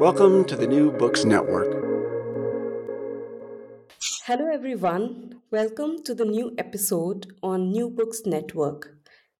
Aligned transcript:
Welcome 0.00 0.46
to 0.46 0.56
the 0.56 0.66
New 0.66 0.92
Books 0.92 1.26
Network. 1.26 1.72
Hello, 4.24 4.46
everyone. 4.50 5.42
Welcome 5.50 6.02
to 6.04 6.14
the 6.14 6.24
new 6.24 6.54
episode 6.56 7.26
on 7.42 7.70
New 7.70 7.90
Books 7.90 8.22
Network. 8.24 8.96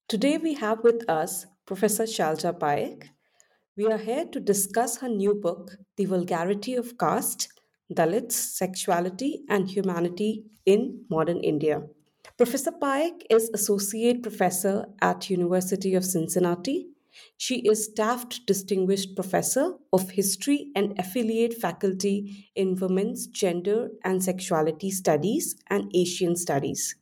Today 0.06 0.36
we 0.36 0.52
have 0.52 0.84
with 0.84 1.08
us 1.08 1.46
Professor 1.64 2.02
Shailaja 2.02 2.52
Paik. 2.58 3.04
We 3.74 3.86
are 3.86 3.96
here 3.96 4.26
to 4.26 4.38
discuss 4.38 4.98
her 4.98 5.08
new 5.08 5.32
book, 5.32 5.78
The 5.96 6.04
Vulgarity 6.04 6.74
of 6.74 6.98
Caste 6.98 7.48
Dalits, 7.90 8.32
Sexuality, 8.32 9.44
and 9.48 9.70
Humanity 9.70 10.44
in 10.66 11.06
Modern 11.08 11.40
India. 11.40 11.84
Professor 12.36 12.72
Paik 12.72 13.22
is 13.30 13.48
Associate 13.54 14.22
Professor 14.22 14.84
at 15.00 15.30
University 15.30 15.94
of 15.94 16.04
Cincinnati 16.04 16.90
she 17.42 17.60
is 17.60 17.88
Taft 17.88 18.44
Distinguished 18.44 19.16
Professor 19.16 19.72
of 19.94 20.10
History 20.10 20.70
and 20.76 20.92
Affiliate 20.98 21.54
Faculty 21.54 22.50
in 22.54 22.76
Women's 22.76 23.26
Gender 23.28 23.88
and 24.04 24.22
Sexuality 24.22 24.90
Studies 24.90 25.56
and 25.68 25.90
Asian 25.94 26.36
Studies. 26.36 26.96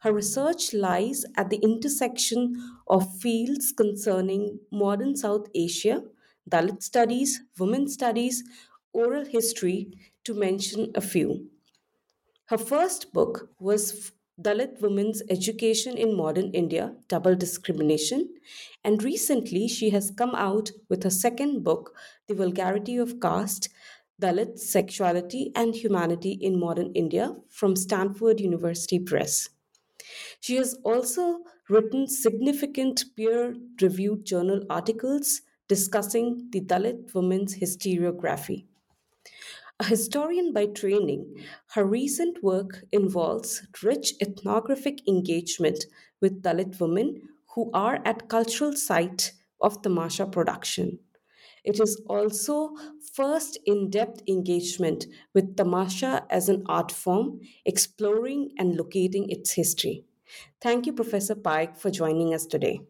Her 0.00 0.12
research 0.12 0.74
lies 0.74 1.24
at 1.36 1.48
the 1.50 1.58
intersection 1.58 2.56
of 2.88 3.16
fields 3.20 3.70
concerning 3.70 4.58
modern 4.72 5.14
South 5.14 5.46
Asia, 5.54 6.02
Dalit 6.50 6.82
studies, 6.82 7.42
women's 7.56 7.94
studies, 7.94 8.42
oral 8.92 9.24
history, 9.24 9.92
to 10.24 10.34
mention 10.34 10.90
a 10.96 11.00
few. 11.00 11.46
Her 12.46 12.58
first 12.58 13.12
book 13.12 13.50
was 13.60 14.10
Dalit 14.40 14.80
Women's 14.80 15.22
Education 15.28 15.96
in 15.98 16.16
Modern 16.16 16.50
India 16.52 16.94
Double 17.08 17.36
Discrimination. 17.36 18.32
And 18.82 19.02
recently, 19.02 19.68
she 19.68 19.90
has 19.90 20.10
come 20.10 20.34
out 20.34 20.70
with 20.88 21.02
her 21.02 21.10
second 21.10 21.62
book, 21.62 21.94
The 22.28 22.34
Vulgarity 22.34 22.96
of 22.96 23.20
Caste 23.20 23.68
Dalit 24.20 24.58
Sexuality 24.58 25.52
and 25.54 25.74
Humanity 25.74 26.32
in 26.32 26.58
Modern 26.58 26.92
India 26.94 27.36
from 27.50 27.76
Stanford 27.76 28.40
University 28.40 28.98
Press. 28.98 29.50
She 30.40 30.56
has 30.56 30.78
also 30.82 31.40
written 31.68 32.08
significant 32.08 33.04
peer 33.14 33.54
reviewed 33.80 34.24
journal 34.24 34.62
articles 34.70 35.42
discussing 35.68 36.48
the 36.50 36.60
Dalit 36.60 37.14
women's 37.14 37.56
historiography. 37.56 38.64
A 39.82 39.84
historian 39.84 40.52
by 40.52 40.66
training, 40.66 41.44
her 41.70 41.84
recent 41.84 42.40
work 42.40 42.84
involves 42.92 43.66
rich 43.82 44.14
ethnographic 44.20 45.00
engagement 45.08 45.86
with 46.20 46.40
Dalit 46.40 46.78
women 46.78 47.22
who 47.56 47.68
are 47.74 48.00
at 48.04 48.28
cultural 48.28 48.76
site 48.76 49.32
of 49.60 49.82
tamasha 49.82 50.26
production. 50.26 51.00
It 51.64 51.80
is 51.80 52.00
also 52.06 52.76
first 53.12 53.58
in-depth 53.66 54.22
engagement 54.28 55.06
with 55.34 55.56
tamasha 55.56 56.26
as 56.30 56.48
an 56.48 56.62
art 56.66 56.92
form, 56.92 57.40
exploring 57.66 58.52
and 58.58 58.76
locating 58.76 59.30
its 59.30 59.50
history. 59.54 60.04
Thank 60.60 60.86
you, 60.86 60.92
Professor 60.92 61.34
Paik, 61.34 61.76
for 61.76 61.90
joining 61.90 62.32
us 62.32 62.46
today. 62.46 62.82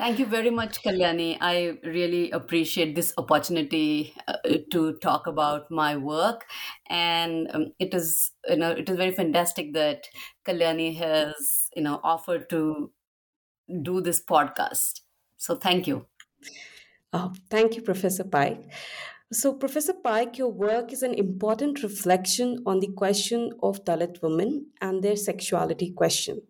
Thank 0.00 0.18
you 0.18 0.24
very 0.24 0.48
much, 0.50 0.82
Kalyani. 0.82 1.36
I 1.42 1.76
really 1.84 2.30
appreciate 2.30 2.94
this 2.94 3.12
opportunity 3.18 4.14
uh, 4.26 4.36
to 4.70 4.94
talk 4.94 5.26
about 5.26 5.70
my 5.70 5.94
work, 5.96 6.46
and 6.88 7.50
um, 7.52 7.66
it 7.78 7.92
is 7.92 8.30
you 8.48 8.56
know 8.56 8.70
it 8.70 8.88
is 8.88 8.96
very 8.96 9.12
fantastic 9.12 9.74
that 9.74 10.08
Kalyani 10.46 10.96
has 10.96 11.68
you 11.76 11.82
know 11.82 12.00
offered 12.02 12.48
to 12.48 12.90
do 13.82 14.00
this 14.00 14.22
podcast. 14.22 15.02
So 15.38 15.56
thank 15.56 15.86
you. 15.86 16.06
Oh, 17.12 17.32
thank 17.50 17.76
you, 17.76 17.82
Professor 17.82 18.24
Paik. 18.24 18.70
So, 19.32 19.54
Professor 19.54 19.92
Paik, 19.94 20.38
your 20.38 20.50
work 20.52 20.92
is 20.92 21.02
an 21.02 21.14
important 21.14 21.82
reflection 21.82 22.62
on 22.66 22.80
the 22.80 22.92
question 22.92 23.52
of 23.62 23.84
Dalit 23.84 24.22
women 24.22 24.66
and 24.80 25.02
their 25.02 25.16
sexuality 25.16 25.92
question. 25.92 26.42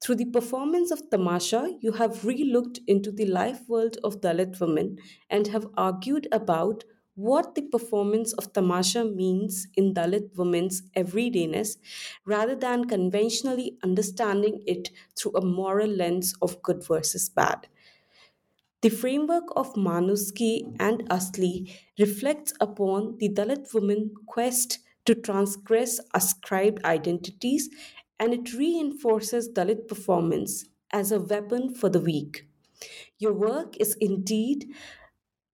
Through 0.00 0.16
the 0.16 0.24
performance 0.26 0.90
of 0.90 1.10
Tamasha, 1.10 1.76
you 1.80 1.92
have 1.92 2.24
re-looked 2.24 2.80
into 2.86 3.10
the 3.12 3.26
life 3.26 3.68
world 3.68 3.98
of 4.04 4.20
Dalit 4.20 4.60
women 4.60 4.98
and 5.28 5.46
have 5.48 5.68
argued 5.76 6.26
about 6.32 6.84
what 7.14 7.54
the 7.56 7.62
performance 7.62 8.32
of 8.34 8.52
Tamasha 8.52 9.04
means 9.04 9.66
in 9.74 9.92
Dalit 9.92 10.36
women's 10.36 10.82
everydayness 10.96 11.76
rather 12.24 12.54
than 12.54 12.84
conventionally 12.84 13.76
understanding 13.82 14.62
it 14.66 14.90
through 15.16 15.32
a 15.36 15.44
moral 15.44 15.88
lens 15.90 16.34
of 16.40 16.62
good 16.62 16.86
versus 16.86 17.28
bad. 17.28 17.66
The 18.80 18.88
framework 18.88 19.44
of 19.54 19.74
Manuski 19.74 20.74
and 20.80 21.08
Asli 21.08 21.72
reflects 21.98 22.52
upon 22.60 23.18
the 23.18 23.28
Dalit 23.28 23.72
woman 23.72 24.14
quest 24.26 24.80
to 25.04 25.14
transgress 25.14 26.00
ascribed 26.12 26.84
identities 26.84 27.70
and 28.18 28.34
it 28.34 28.52
reinforces 28.54 29.48
Dalit 29.50 29.88
performance 29.88 30.66
as 30.92 31.12
a 31.12 31.20
weapon 31.20 31.74
for 31.74 31.88
the 31.88 32.00
weak. 32.00 32.48
Your 33.18 33.32
work 33.34 33.76
is 33.78 33.96
indeed 34.00 34.66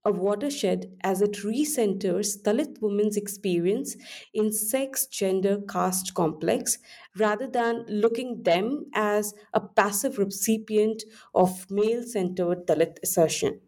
a 0.04 0.12
watershed 0.12 0.96
as 1.02 1.20
it 1.20 1.32
recenters 1.44 2.40
Dalit 2.42 2.80
women's 2.80 3.16
experience 3.16 3.96
in 4.32 4.52
sex, 4.52 5.06
gender, 5.06 5.60
caste 5.62 6.14
complex 6.14 6.78
rather 7.18 7.48
than 7.48 7.84
looking 7.88 8.42
them 8.44 8.86
as 8.94 9.34
a 9.52 9.60
passive 9.60 10.18
recipient 10.18 11.02
of 11.34 11.70
male 11.70 12.02
centered 12.04 12.66
Dalit 12.66 12.98
assertion. 13.02 13.60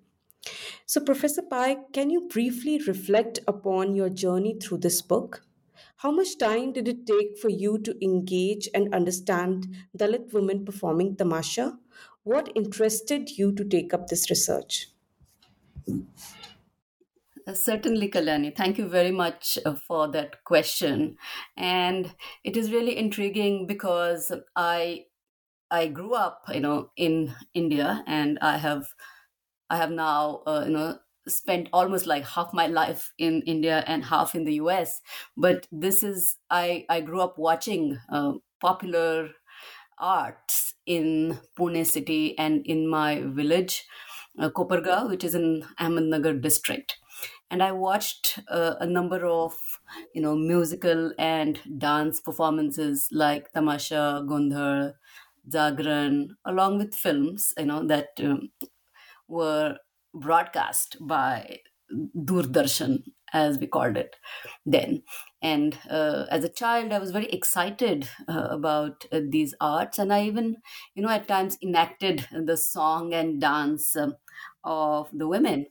So, 0.87 1.01
Professor 1.01 1.43
Paik, 1.43 1.93
can 1.93 2.11
you 2.11 2.29
briefly 2.29 2.81
reflect 2.87 3.41
upon 3.47 3.95
your 3.95 4.11
journey 4.11 4.59
through 4.61 4.79
this 4.79 5.03
book? 5.03 5.43
How 5.97 6.11
much 6.11 6.39
time 6.39 6.73
did 6.73 6.89
it 6.89 7.07
take 7.07 7.39
for 7.39 7.49
you 7.51 7.79
to 7.81 8.05
engage 8.05 8.69
and 8.75 8.95
understand 8.95 9.67
Dalit 9.97 10.33
women 10.33 10.65
performing 10.65 11.17
tamasha? 11.17 11.79
What 12.23 12.51
interested 12.57 13.31
you 13.37 13.53
to 13.55 13.65
take 13.65 13.93
up 13.93 14.07
this 14.09 14.31
research? 14.31 14.89
Uh, 17.47 17.55
certainly, 17.55 18.09
Kalyani. 18.11 18.55
Thank 18.57 18.79
you 18.79 18.89
very 18.89 19.13
much 19.13 19.59
uh, 19.65 19.75
for 19.75 20.09
that 20.09 20.43
question. 20.45 21.17
And 21.57 22.15
it 22.43 22.57
is 22.57 22.73
really 22.73 22.97
intriguing 22.97 23.67
because 23.67 24.33
I 24.57 25.07
I 25.71 25.89
grew 25.89 26.15
up, 26.15 26.45
you 26.53 26.61
know, 26.61 26.93
in 26.97 27.35
India, 27.55 28.05
and 28.07 28.39
I 28.41 28.59
have 28.59 28.89
I 29.71 29.77
have 29.79 29.93
now, 29.93 30.43
uh, 30.47 30.65
you 30.67 30.73
know, 30.73 31.01
spent 31.29 31.69
almost 31.73 32.07
like 32.07 32.25
half 32.25 32.53
my 32.53 32.67
life 32.67 33.13
in 33.19 33.43
India 33.43 33.85
and 33.87 34.05
half 34.05 34.35
in 34.35 34.45
the 34.45 34.55
US. 34.55 35.01
But 35.37 35.67
this 35.73 36.03
is 36.03 36.39
I 36.51 36.87
I 36.89 37.01
grew 37.01 37.21
up 37.21 37.39
watching 37.39 37.99
uh, 38.11 38.35
popular 38.61 39.31
arts 39.99 40.75
in 40.87 41.39
Pune 41.59 41.87
city 41.87 42.37
and 42.39 42.65
in 42.67 42.89
my 42.89 43.23
village, 43.23 43.87
uh, 44.39 44.51
which 45.09 45.25
is 45.25 45.35
in 45.35 45.63
Ahmednagar 45.81 46.41
district. 46.41 46.99
And 47.51 47.63
I 47.63 47.73
watched 47.73 48.41
uh, 48.49 48.75
a 48.81 48.87
number 48.87 49.25
of 49.27 49.57
you 50.15 50.21
know 50.21 50.35
musical 50.37 51.13
and 51.19 51.61
dance 51.79 52.21
performances 52.21 53.09
like 53.13 53.53
Tamasha, 53.53 54.25
Gondhal, 54.29 54.95
Jagran, 55.49 56.31
along 56.45 56.79
with 56.79 56.95
films, 56.95 57.55
you 57.59 57.67
know 57.67 57.87
that 57.87 58.09
um, 58.21 58.51
were 59.29 59.79
broadcast 60.15 60.97
by 61.01 61.61
Doordarshan, 62.17 63.05
as 63.33 63.59
we 63.59 63.67
called 63.67 63.97
it 63.97 64.17
then. 64.65 65.03
And 65.43 65.79
uh, 65.89 66.27
as 66.31 66.43
a 66.45 66.49
child, 66.49 66.93
I 66.93 66.99
was 66.99 67.11
very 67.13 67.27
excited 67.27 68.09
uh, 68.29 68.49
about 68.51 69.05
uh, 69.13 69.21
these 69.29 69.55
arts, 69.61 69.99
and 69.99 70.13
I 70.13 70.25
even, 70.25 70.57
you 70.95 71.03
know, 71.03 71.09
at 71.11 71.29
times 71.29 71.59
enacted 71.63 72.27
the 72.33 72.57
song 72.57 73.15
and 73.15 73.41
dance 73.41 73.95
um, 73.97 74.17
of 74.65 75.09
the 75.13 75.29
women 75.29 75.67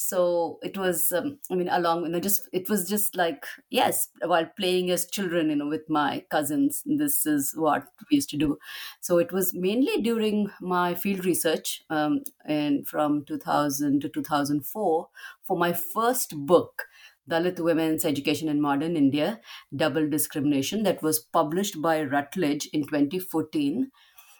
so 0.00 0.58
it 0.62 0.78
was 0.78 1.10
um, 1.10 1.38
i 1.50 1.54
mean 1.56 1.68
along 1.68 2.04
you 2.04 2.08
know 2.08 2.20
just 2.20 2.48
it 2.52 2.68
was 2.70 2.88
just 2.88 3.16
like 3.16 3.44
yes 3.68 4.10
while 4.24 4.46
playing 4.56 4.90
as 4.90 5.08
children 5.10 5.50
you 5.50 5.56
know 5.56 5.66
with 5.66 5.88
my 5.88 6.24
cousins 6.30 6.82
this 6.86 7.26
is 7.26 7.52
what 7.56 7.88
we 8.10 8.16
used 8.16 8.30
to 8.30 8.36
do. 8.36 8.58
So 9.00 9.18
it 9.18 9.32
was 9.32 9.54
mainly 9.54 10.00
during 10.02 10.50
my 10.60 10.94
field 10.94 11.24
research 11.24 11.82
um, 11.90 12.20
and 12.44 12.86
from 12.86 13.24
2000 13.24 14.00
to 14.00 14.08
2004 14.08 15.08
for 15.42 15.56
my 15.56 15.72
first 15.72 16.34
book 16.46 16.86
Dalit 17.28 17.60
Women's 17.60 18.04
Education 18.06 18.48
in 18.48 18.60
Modern 18.60 18.96
India, 18.96 19.40
Double 19.76 20.08
Discrimination, 20.08 20.82
that 20.84 21.02
was 21.02 21.18
published 21.18 21.82
by 21.82 22.02
Routledge 22.02 22.66
in 22.72 22.86
2014 22.86 23.90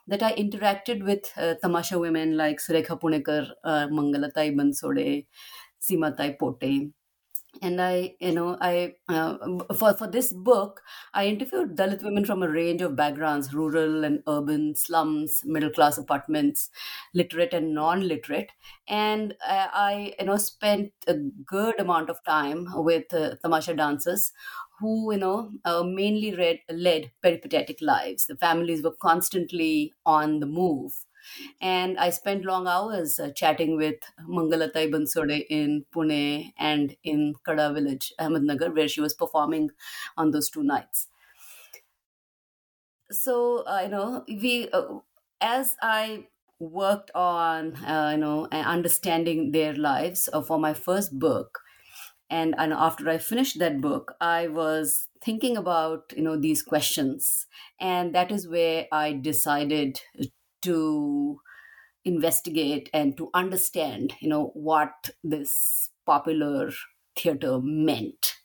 that 0.09 0.23
I 0.23 0.35
interacted 0.35 1.05
with 1.05 1.33
uh, 1.37 1.55
Tamasha 1.63 1.99
women 1.99 2.37
like 2.37 2.59
Surekha 2.59 3.01
Punekar, 3.01 3.53
uh, 3.65 3.87
Mangalatai 3.89 4.55
Bansode, 4.57 5.27
Simatai 5.81 6.39
Pote. 6.39 6.93
And 7.63 7.81
I, 7.81 8.15
you 8.21 8.33
know, 8.33 8.59
I 8.61 8.97
uh, 9.09 9.39
for 9.75 9.95
for 9.95 10.07
this 10.07 10.33
book, 10.33 10.83
I 11.15 11.27
interviewed 11.27 11.77
Dalit 11.77 12.03
women 12.05 12.25
from 12.27 12.43
a 12.43 12.49
range 12.49 12.83
of 12.83 12.95
backgrounds: 12.95 13.55
rural 13.55 14.05
and 14.05 14.23
urban, 14.29 14.77
slums, 14.77 15.43
middle 15.45 15.71
class 15.71 15.99
apartments, 15.99 16.71
literate 17.15 17.55
and 17.55 17.75
non-literate. 17.75 18.53
And 18.87 19.33
uh, 19.47 19.69
I, 19.73 20.15
you 20.21 20.27
know, 20.27 20.37
spent 20.37 20.93
a 21.09 21.15
good 21.15 21.81
amount 21.81 22.11
of 22.11 22.23
time 22.25 22.67
with 22.85 23.13
uh, 23.15 23.37
tamasha 23.43 23.75
dancers 23.75 24.33
who 24.81 25.13
you 25.13 25.19
know 25.19 25.53
uh, 25.65 25.83
mainly 25.83 26.35
read, 26.35 26.61
led 26.71 27.13
peripatetic 27.23 27.81
lives. 27.81 28.27
The 28.27 28.37
families 28.37 28.83
were 28.83 28.95
constantly 28.95 29.95
on 30.07 30.41
the 30.41 30.47
move. 30.47 31.05
And 31.61 31.99
i 31.99 32.11
spent 32.11 32.45
long 32.45 32.67
hours 32.67 33.19
uh, 33.21 33.31
chatting 33.33 33.77
with 33.77 34.01
mangalatai 34.39 34.85
bansode 34.95 35.37
in 35.51 35.85
pune 35.97 36.53
and 36.57 36.97
in 37.03 37.35
kada 37.49 37.73
village 37.79 38.13
ahmednagar 38.27 38.75
where 38.75 38.89
she 38.89 39.01
was 39.07 39.15
performing 39.25 39.71
on 40.17 40.31
those 40.31 40.49
two 40.51 40.63
nights. 40.63 41.09
So 43.11 43.65
uh, 43.67 43.81
you 43.83 43.89
know 43.89 44.25
we 44.29 44.69
uh, 44.71 44.99
as 45.41 45.77
i 45.81 46.27
worked 46.59 47.11
on 47.15 47.75
uh, 47.85 48.11
you 48.13 48.19
know 48.19 48.47
understanding 48.51 49.53
their 49.53 49.75
lives 49.75 50.29
uh, 50.33 50.43
for 50.43 50.59
my 50.59 50.75
first 50.75 51.19
book 51.19 51.61
and 52.31 52.55
and 52.59 52.73
after 52.73 53.09
i 53.09 53.19
finished 53.19 53.59
that 53.59 53.81
book 53.81 54.15
i 54.21 54.47
was 54.49 55.09
thinking 55.23 55.57
about 55.57 56.13
you 56.17 56.23
know 56.23 56.37
these 56.39 56.63
questions. 56.63 57.47
And 57.81 58.15
that 58.15 58.31
is 58.31 58.47
where 58.49 58.87
i 58.93 59.13
decided 59.13 60.01
to 60.63 61.41
investigate 62.05 62.91
and 62.95 63.17
to 63.17 63.31
understand 63.35 64.15
you 64.21 64.29
know 64.29 64.49
what 64.55 65.11
this 65.25 65.91
popular 66.07 66.71
theater 67.17 67.61
meant. 67.63 68.37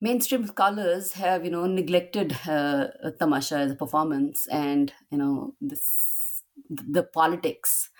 Mainstream 0.00 0.46
scholars 0.46 1.12
have 1.14 1.44
you 1.44 1.50
know 1.50 1.66
neglected 1.66 2.32
uh, 2.46 2.88
tamasha 3.18 3.56
as 3.58 3.72
a 3.72 3.76
performance 3.76 4.46
and 4.48 4.92
you 5.10 5.18
know 5.18 5.54
this 5.60 6.42
the 6.68 7.02
politics 7.04 7.90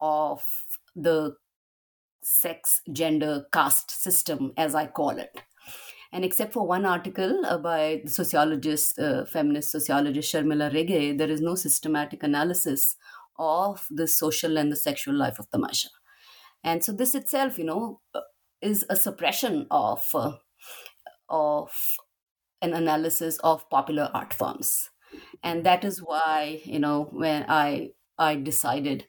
of 0.00 0.44
the 0.94 1.36
sex, 2.24 2.80
gender, 2.92 3.46
caste 3.52 3.90
system, 3.90 4.52
as 4.56 4.74
I 4.74 4.86
call 4.86 5.10
it. 5.10 5.42
And 6.12 6.24
except 6.24 6.52
for 6.52 6.66
one 6.66 6.86
article 6.86 7.44
uh, 7.44 7.58
by 7.58 8.02
the 8.04 8.10
sociologist, 8.10 8.98
uh, 8.98 9.24
feminist 9.24 9.72
sociologist 9.72 10.32
Sharmila 10.32 10.72
Rege, 10.72 11.16
there 11.18 11.30
is 11.30 11.40
no 11.40 11.56
systematic 11.56 12.22
analysis 12.22 12.96
of 13.36 13.86
the 13.90 14.06
social 14.06 14.56
and 14.56 14.70
the 14.70 14.76
sexual 14.76 15.14
life 15.14 15.40
of 15.40 15.50
Tamasha. 15.50 15.88
And 16.62 16.84
so 16.84 16.92
this 16.92 17.14
itself, 17.14 17.58
you 17.58 17.64
know, 17.64 18.00
uh, 18.14 18.20
is 18.62 18.86
a 18.88 18.96
suppression 18.96 19.66
of 19.70 20.04
uh, 20.14 20.32
of 21.28 21.96
an 22.62 22.72
analysis 22.72 23.38
of 23.38 23.68
popular 23.68 24.10
art 24.14 24.32
forms. 24.32 24.90
And 25.42 25.64
that 25.66 25.84
is 25.84 25.98
why, 26.00 26.62
you 26.64 26.78
know, 26.78 27.08
when 27.10 27.44
I 27.48 27.90
I 28.18 28.36
decided 28.36 29.06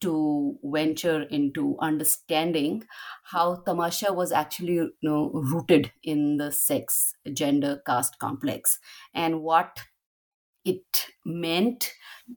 to 0.00 0.58
venture 0.64 1.22
into 1.24 1.76
understanding 1.80 2.84
how 3.24 3.56
tamasha 3.66 4.12
was 4.12 4.32
actually 4.32 4.74
you 4.74 4.92
know 5.02 5.30
rooted 5.52 5.92
in 6.02 6.36
the 6.38 6.50
sex 6.50 7.14
gender 7.32 7.82
caste 7.86 8.18
complex 8.18 8.78
and 9.14 9.42
what 9.42 9.80
it 10.64 11.06
meant 11.24 11.92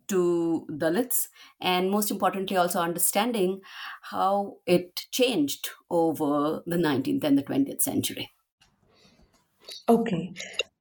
to 0.08 0.66
dalits 0.72 1.28
and 1.60 1.92
most 1.92 2.10
importantly 2.12 2.56
also 2.58 2.80
understanding 2.82 3.62
how 4.02 4.58
it 4.66 5.06
changed 5.12 5.70
over 5.90 6.64
the 6.66 6.78
19th 6.78 7.24
and 7.24 7.38
the 7.38 7.44
20th 7.44 7.82
century 7.82 8.32
Okay. 9.88 10.34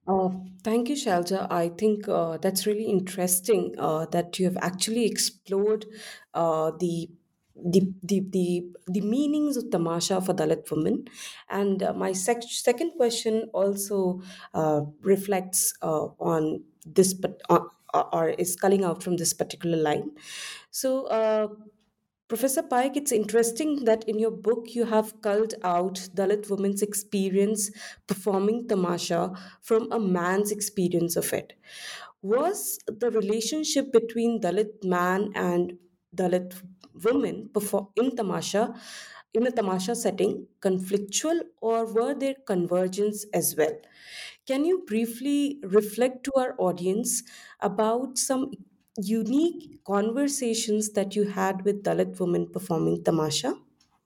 Uh, 0.06 0.31
thank 0.64 0.88
you, 0.88 0.96
Shailaja. 0.96 1.46
I 1.50 1.69
think 1.69 2.08
uh, 2.08 2.37
that's 2.38 2.66
really 2.66 2.84
interesting 2.87 3.75
uh, 3.78 4.06
that 4.06 4.38
you 4.38 4.46
have 4.46 4.56
actually 4.60 5.06
explored 5.06 5.87
uh, 6.34 6.72
the 6.78 7.08
the, 7.54 7.82
the 8.02 8.20
the 8.31 8.64
the 8.88 9.00
meanings 9.02 9.56
of 9.58 9.70
tamasha 9.70 10.20
for 10.20 10.32
Dalit 10.34 10.69
women, 10.70 11.04
and 11.49 11.82
uh, 11.82 11.93
my 11.93 12.12
sec- 12.12 12.43
second 12.43 12.93
question 12.96 13.48
also 13.53 14.22
uh, 14.55 14.81
reflects 15.03 15.74
uh, 15.82 16.06
on 16.19 16.65
this, 16.84 17.15
but 17.15 17.41
uh, 17.48 17.60
or 18.12 18.31
is 18.31 18.56
culling 18.56 18.82
out 18.84 19.03
from 19.05 19.17
this 19.19 19.32
particular 19.32 19.76
line. 19.79 20.10
So, 20.70 21.05
uh, 21.06 21.48
Professor 22.32 22.62
Paik, 22.62 22.96
it's 22.96 23.12
interesting 23.12 23.84
that 23.84 24.05
in 24.08 24.19
your 24.19 24.31
book 24.31 24.74
you 24.74 24.86
have 24.86 25.20
culled 25.20 25.53
out 25.62 25.96
Dalit 26.15 26.48
women's 26.48 26.81
experience 26.81 27.70
performing 28.06 28.67
tamasha 28.67 29.34
from 29.60 29.93
a 29.93 30.01
man's 30.01 30.51
experience 30.51 31.15
of 31.17 31.31
it. 31.34 31.53
Was 32.22 32.79
the 32.86 33.10
relationship 33.10 33.93
between 33.93 34.41
Dalit 34.41 34.82
man 34.82 35.31
and 35.34 35.74
Dalit 36.17 36.55
perform 37.53 37.89
in 37.96 38.17
tamasha 38.17 38.74
in 39.34 39.46
a 39.46 39.51
tamasha 39.51 39.94
setting 39.94 40.46
conflictual 40.62 41.39
or 41.60 41.84
were 41.84 42.15
there 42.15 42.36
convergence 42.46 43.27
as 43.34 43.55
well? 43.58 43.77
Can 44.46 44.65
you 44.65 44.84
briefly 44.86 45.60
reflect 45.65 46.24
to 46.24 46.32
our 46.39 46.55
audience 46.58 47.22
about 47.60 48.17
some 48.17 48.53
unique 48.96 49.84
conversations 49.84 50.93
that 50.93 51.15
you 51.17 51.25
had 51.29 51.65
with 51.65 51.82
Dalit 51.82 52.19
women 52.20 52.51
performing 52.51 53.05
tamasha? 53.05 53.55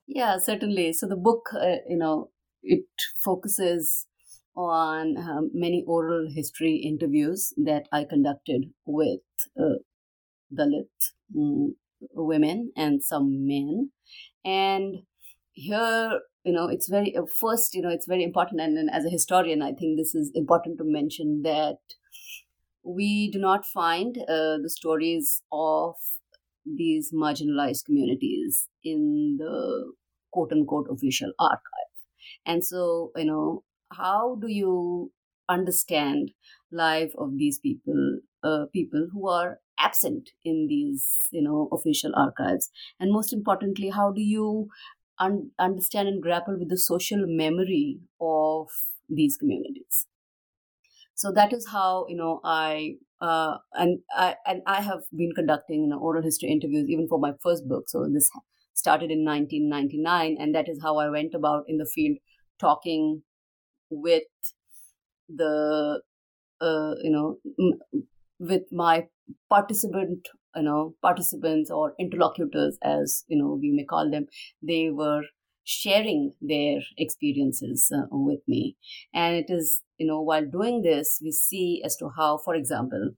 yeah 0.07 0.37
certainly. 0.37 0.93
So 0.93 1.07
the 1.07 1.15
book 1.15 1.49
uh, 1.53 1.77
you 1.87 1.97
know 1.97 2.31
it 2.63 2.85
focuses 3.23 4.07
on 4.55 5.17
um, 5.17 5.51
many 5.53 5.83
oral 5.87 6.27
history 6.33 6.77
interviews 6.77 7.53
that 7.57 7.87
i 7.91 8.03
conducted 8.03 8.63
with 8.85 9.19
uh, 9.59 9.77
dalit 10.57 10.89
mm, 11.35 11.69
women 12.13 12.71
and 12.75 13.03
some 13.03 13.47
men. 13.47 13.91
And 14.45 15.03
here 15.53 16.21
you 16.45 16.53
know 16.53 16.67
it's 16.69 16.89
very 16.89 17.15
uh, 17.15 17.23
first 17.39 17.73
you 17.75 17.81
know 17.81 17.89
it's 17.89 18.07
very 18.07 18.23
important. 18.23 18.61
And, 18.61 18.77
and 18.77 18.89
as 18.91 19.05
a 19.05 19.09
historian 19.09 19.61
i 19.61 19.73
think 19.73 19.97
this 19.97 20.15
is 20.15 20.31
important 20.35 20.77
to 20.79 20.83
mention 20.85 21.41
that 21.43 21.77
we 22.87 23.29
do 23.31 23.39
not 23.39 23.65
find 23.65 24.17
uh, 24.19 24.57
the 24.63 24.69
stories 24.69 25.43
of 25.51 25.95
these 26.65 27.11
marginalized 27.13 27.85
communities 27.85 28.67
in 28.83 29.37
the 29.39 29.93
quote 30.31 30.51
unquote 30.51 30.87
official 30.89 31.31
archive. 31.39 31.93
And 32.45 32.65
so 32.65 33.11
you 33.15 33.25
know 33.25 33.63
how 33.91 34.35
do 34.41 34.47
you 34.47 35.11
understand 35.49 36.31
life 36.71 37.13
of 37.17 37.37
these 37.37 37.59
people 37.59 38.19
uh, 38.43 38.65
people 38.73 39.07
who 39.11 39.29
are 39.29 39.59
absent 39.79 40.31
in 40.43 40.67
these 40.67 41.27
you 41.31 41.41
know 41.41 41.69
official 41.71 42.11
archives? 42.15 42.69
And 42.99 43.11
most 43.11 43.33
importantly 43.33 43.89
how 43.89 44.11
do 44.11 44.21
you 44.21 44.69
un- 45.19 45.51
understand 45.59 46.07
and 46.07 46.21
grapple 46.21 46.57
with 46.57 46.69
the 46.69 46.77
social 46.77 47.25
memory 47.27 47.99
of 48.21 48.69
these 49.09 49.37
communities 49.37 50.07
so 51.17 51.31
that 51.33 51.53
is 51.53 51.67
how 51.71 52.05
you 52.09 52.15
know 52.15 52.39
i 52.43 52.95
uh, 53.19 53.57
and 53.73 53.99
I 54.15 54.35
and 54.45 54.61
I 54.67 54.81
have 54.81 54.99
been 55.11 55.31
conducting 55.35 55.81
you 55.81 55.87
know, 55.89 55.97
oral 55.99 56.21
history 56.21 56.49
interviews 56.49 56.87
even 56.87 57.07
for 57.07 57.17
my 57.19 57.31
first 57.41 57.67
book. 57.67 57.89
So 57.89 58.07
this 58.13 58.29
started 58.75 59.09
in 59.09 59.23
1999, 59.23 60.37
and 60.39 60.53
that 60.53 60.69
is 60.69 60.79
how 60.83 60.97
I 60.99 61.09
went 61.09 61.33
about 61.33 61.63
in 61.67 61.77
the 61.79 61.87
field, 61.95 62.19
talking 62.59 63.23
with 63.89 64.23
the 65.29 66.01
uh, 66.61 66.95
you 67.03 67.11
know 67.11 67.39
m- 67.59 67.79
with 68.39 68.63
my 68.71 69.07
participant 69.49 70.27
you 70.55 70.63
know 70.63 70.95
participants 71.01 71.71
or 71.71 71.93
interlocutors 71.99 72.77
as 72.83 73.25
you 73.27 73.37
know 73.37 73.57
we 73.61 73.71
may 73.71 73.85
call 73.85 74.09
them 74.11 74.27
they 74.61 74.89
were 74.91 75.23
sharing 75.65 76.33
their 76.41 76.79
experiences 76.97 77.91
uh, 77.95 78.07
with 78.11 78.41
me 78.47 78.77
and 79.13 79.35
it 79.35 79.47
is 79.49 79.83
you 79.97 80.07
know 80.07 80.21
while 80.21 80.45
doing 80.45 80.81
this 80.81 81.19
we 81.23 81.31
see 81.31 81.81
as 81.85 81.95
to 81.97 82.09
how 82.17 82.37
for 82.37 82.55
example 82.55 83.11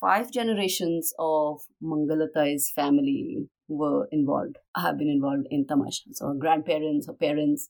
five 0.00 0.30
generations 0.32 1.12
of 1.18 1.60
mangalatai's 1.82 2.70
family 2.74 3.48
were 3.68 4.08
involved 4.10 4.56
have 4.76 4.98
been 4.98 5.08
involved 5.08 5.46
in 5.50 5.66
tamasha. 5.66 6.02
So 6.12 6.28
her 6.28 6.34
grandparents 6.34 7.06
her 7.06 7.14
parents 7.14 7.68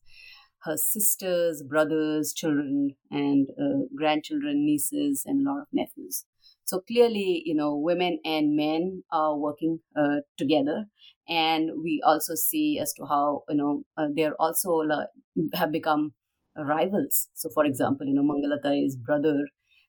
her 0.63 0.77
sisters 0.77 1.63
brothers 1.69 2.33
children 2.33 2.95
and 3.11 3.49
uh, 3.61 3.87
grandchildren 3.97 4.65
nieces 4.65 5.23
and 5.27 5.47
a 5.47 5.51
lot 5.51 5.63
of 5.63 5.67
nephews. 5.73 6.25
So 6.65 6.81
clearly, 6.81 7.43
you 7.45 7.55
know, 7.55 7.77
women 7.77 8.21
and 8.25 8.55
men 8.57 9.03
are 9.13 9.37
working 9.37 9.81
uh, 9.97 10.21
together, 10.39 10.87
and 11.29 11.71
we 11.83 12.01
also 12.07 12.35
see 12.37 12.79
as 12.81 12.93
to 12.95 13.05
how 13.07 13.43
you 13.49 13.57
know 13.57 13.83
uh, 13.97 14.07
they're 14.15 14.41
also 14.41 14.81
uh, 14.89 15.07
have 15.55 15.73
become 15.73 16.15
rivals. 16.57 17.29
So, 17.35 17.49
for 17.55 17.65
example, 17.65 18.07
you 18.07 18.15
know, 18.15 18.23
Mangalatai 18.23 18.89
brother 19.05 19.47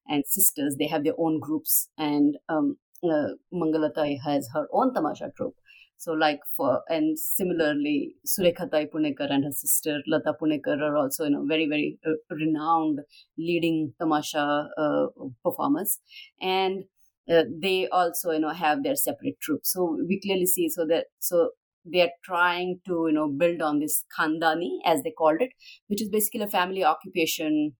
and 0.07 0.23
sisters 0.27 0.75
they 0.77 0.87
have 0.87 1.03
their 1.03 1.13
own 1.17 1.39
groups, 1.39 1.89
and 1.97 2.35
um, 2.49 2.77
uh, 3.03 3.29
Mangalatai 3.53 4.17
has 4.25 4.49
her 4.53 4.67
own 4.71 4.93
tamasha 4.93 5.31
troupe. 5.35 5.55
So, 5.97 6.11
like 6.11 6.39
for 6.57 6.81
and 6.89 7.17
similarly, 7.17 8.15
Surekhatai 8.27 8.89
Punekar 8.91 9.31
and 9.31 9.45
her 9.45 9.51
sister 9.51 9.99
Lata 10.07 10.33
Punekar 10.41 10.79
are 10.81 10.97
also 10.97 11.23
you 11.25 11.31
know 11.31 11.45
very 11.47 11.67
very 11.67 11.99
uh, 12.05 12.11
renowned 12.29 12.99
leading 13.37 13.93
tamasha 13.99 14.69
uh, 14.77 15.05
performers, 15.43 15.99
and 16.41 16.83
uh, 17.31 17.43
they 17.61 17.87
also 17.87 18.31
you 18.31 18.39
know 18.39 18.49
have 18.49 18.83
their 18.83 18.95
separate 18.95 19.39
troops. 19.41 19.71
So 19.71 19.97
we 20.07 20.19
clearly 20.19 20.45
see 20.45 20.67
so 20.69 20.85
that 20.87 21.05
so 21.19 21.51
they 21.85 22.01
are 22.01 22.11
trying 22.23 22.79
to 22.87 23.05
you 23.07 23.13
know 23.13 23.29
build 23.29 23.61
on 23.61 23.79
this 23.79 24.05
khandani 24.17 24.71
as 24.85 25.03
they 25.03 25.11
called 25.11 25.41
it, 25.41 25.51
which 25.87 26.01
is 26.01 26.09
basically 26.09 26.41
a 26.41 26.47
family 26.47 26.83
occupation 26.83 27.75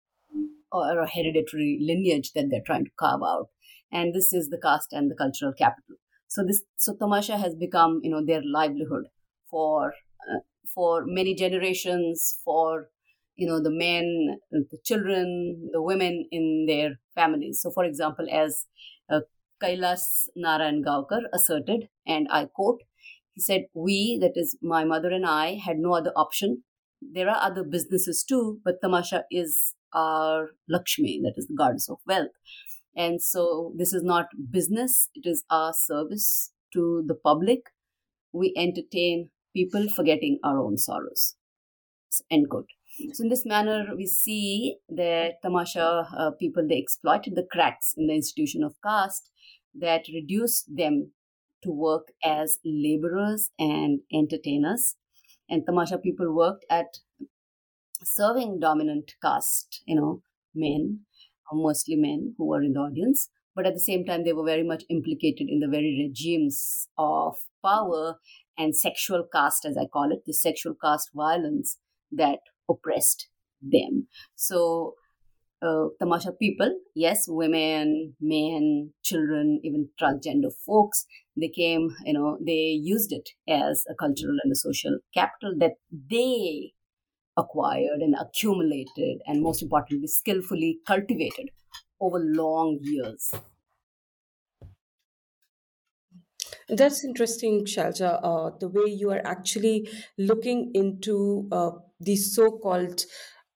or 0.72 1.00
a 1.00 1.10
hereditary 1.10 1.78
lineage 1.82 2.32
that 2.34 2.48
they're 2.50 2.64
trying 2.66 2.86
to 2.86 2.92
carve 3.00 3.22
out. 3.24 3.48
And 3.92 4.14
this 4.14 4.34
is 4.34 4.50
the 4.50 4.60
caste 4.62 4.92
and 4.92 5.10
the 5.12 5.16
cultural 5.16 5.54
capital 5.54 5.96
so 6.28 6.44
this 6.44 6.64
so 6.78 6.96
tamasha 6.96 7.38
has 7.38 7.54
become 7.54 8.00
you 8.02 8.10
know 8.10 8.26
their 8.26 8.42
livelihood 8.44 9.04
for 9.52 9.94
uh, 10.32 10.40
for 10.74 11.04
many 11.06 11.36
generations 11.36 12.40
for 12.44 12.90
you 13.36 13.46
know 13.48 13.62
the 13.62 13.70
men 13.70 14.40
the 14.50 14.80
children 14.84 15.70
the 15.74 15.82
women 15.82 16.28
in 16.32 16.66
their 16.68 16.96
families 17.14 17.62
so 17.62 17.70
for 17.70 17.84
example 17.84 18.26
as 18.32 18.66
uh, 19.12 19.20
kailas 19.62 20.06
narayan 20.46 20.82
gaokar 20.90 21.22
asserted 21.40 21.88
and 22.08 22.28
i 22.32 22.46
quote 22.46 22.82
he 23.34 23.42
said 23.42 23.66
we 23.74 24.18
that 24.22 24.34
is 24.36 24.58
my 24.62 24.84
mother 24.84 25.10
and 25.10 25.26
i 25.26 25.60
had 25.66 25.78
no 25.78 25.94
other 25.94 26.12
option 26.16 26.64
there 27.02 27.30
are 27.30 27.42
other 27.42 27.64
businesses 27.64 28.24
too 28.24 28.60
but 28.64 28.82
tamasha 28.82 29.24
is 29.30 29.74
our 29.94 30.52
lakshmi 30.70 31.20
that 31.24 31.34
is 31.38 31.48
the 31.48 31.56
goddess 31.56 31.90
of 31.90 31.98
wealth 32.08 32.32
and 32.96 33.22
so 33.22 33.74
this 33.76 33.94
is 33.94 34.04
not 34.04 34.28
business, 34.52 35.10
it 35.16 35.28
is 35.28 35.44
our 35.50 35.74
service 35.74 36.52
to 36.74 37.04
the 37.08 37.16
public. 37.16 37.72
We 38.32 38.54
entertain 38.56 39.30
people 39.56 39.88
forgetting 39.90 40.40
our 40.44 40.60
own 40.60 40.78
sorrows. 40.78 41.36
End 42.30 42.50
quote. 42.50 42.70
So 43.14 43.24
in 43.24 43.30
this 43.30 43.46
manner, 43.46 43.88
we 43.96 44.06
see 44.06 44.78
that 44.90 45.42
Tamasha 45.42 46.08
uh, 46.16 46.32
people, 46.40 46.68
they 46.68 46.78
exploited 46.78 47.36
the 47.36 47.48
cracks 47.52 47.96
in 47.98 48.06
the 48.06 48.14
institution 48.14 48.64
of 48.64 48.76
caste 48.86 49.32
that 49.80 50.04
reduced 50.14 50.76
them 50.76 51.12
to 51.64 51.72
work 51.72 52.10
as 52.24 52.60
laborers 52.64 53.52
and 53.58 54.02
entertainers. 54.12 54.96
And 55.50 55.64
Tamasha 55.66 55.98
people 55.98 56.34
worked 56.34 56.66
at 56.70 57.00
serving 58.04 58.60
dominant 58.60 59.14
caste, 59.22 59.82
you 59.86 59.96
know, 59.96 60.22
men 60.54 61.02
mostly 61.54 61.96
men 61.96 62.36
who 62.38 62.48
were 62.48 62.62
in 62.62 62.74
the 62.74 62.80
audience, 62.80 63.30
but 63.56 63.66
at 63.66 63.74
the 63.74 63.80
same 63.80 64.06
time, 64.06 64.24
they 64.24 64.34
were 64.34 64.46
very 64.46 64.64
much 64.64 64.84
implicated 64.90 65.48
in 65.50 65.60
the 65.60 65.68
very 65.68 66.06
regimes 66.08 66.88
of 66.98 67.36
power 67.64 68.16
and 68.58 68.76
sexual 68.76 69.26
caste, 69.32 69.66
as 69.66 69.78
I 69.78 69.86
call 69.86 70.12
it, 70.12 70.24
the 70.26 70.34
sexual 70.34 70.76
caste 70.82 71.10
violence 71.14 71.78
that 72.12 72.40
oppressed 72.70 73.28
them. 73.62 74.08
So, 74.36 74.96
uh, 75.62 75.88
Tamasha 76.00 76.32
people, 76.34 76.78
yes, 76.94 77.26
women, 77.28 78.16
men, 78.20 78.92
children, 79.04 79.60
even 79.64 79.90
transgender 80.02 80.52
folks, 80.66 81.06
they 81.36 81.50
came, 81.50 81.90
you 82.06 82.14
know, 82.14 82.38
they 82.46 82.78
used 82.94 83.12
it 83.12 83.30
as 83.48 83.84
a 83.90 83.96
cultural 83.96 84.38
and 84.44 84.52
a 84.52 84.56
social 84.56 84.98
capital 85.14 85.54
that 85.60 85.74
they 85.92 86.74
acquired 87.38 88.02
and 88.02 88.16
accumulated, 88.20 89.22
and 89.28 89.42
most 89.44 89.62
importantly, 89.64 90.08
skillfully 90.08 90.80
cultivated 90.88 91.50
over 92.02 92.20
long 92.20 92.80
years. 92.82 93.32
That's 96.70 97.04
interesting, 97.04 97.66
Shailaja. 97.66 98.20
Uh, 98.24 98.58
the 98.60 98.68
way 98.70 98.90
you 98.92 99.12
are 99.12 99.22
actually 99.26 99.88
looking 100.18 100.72
into 100.74 101.48
uh, 101.52 101.72
the 102.00 102.16
so 102.16 102.52
called 102.60 103.04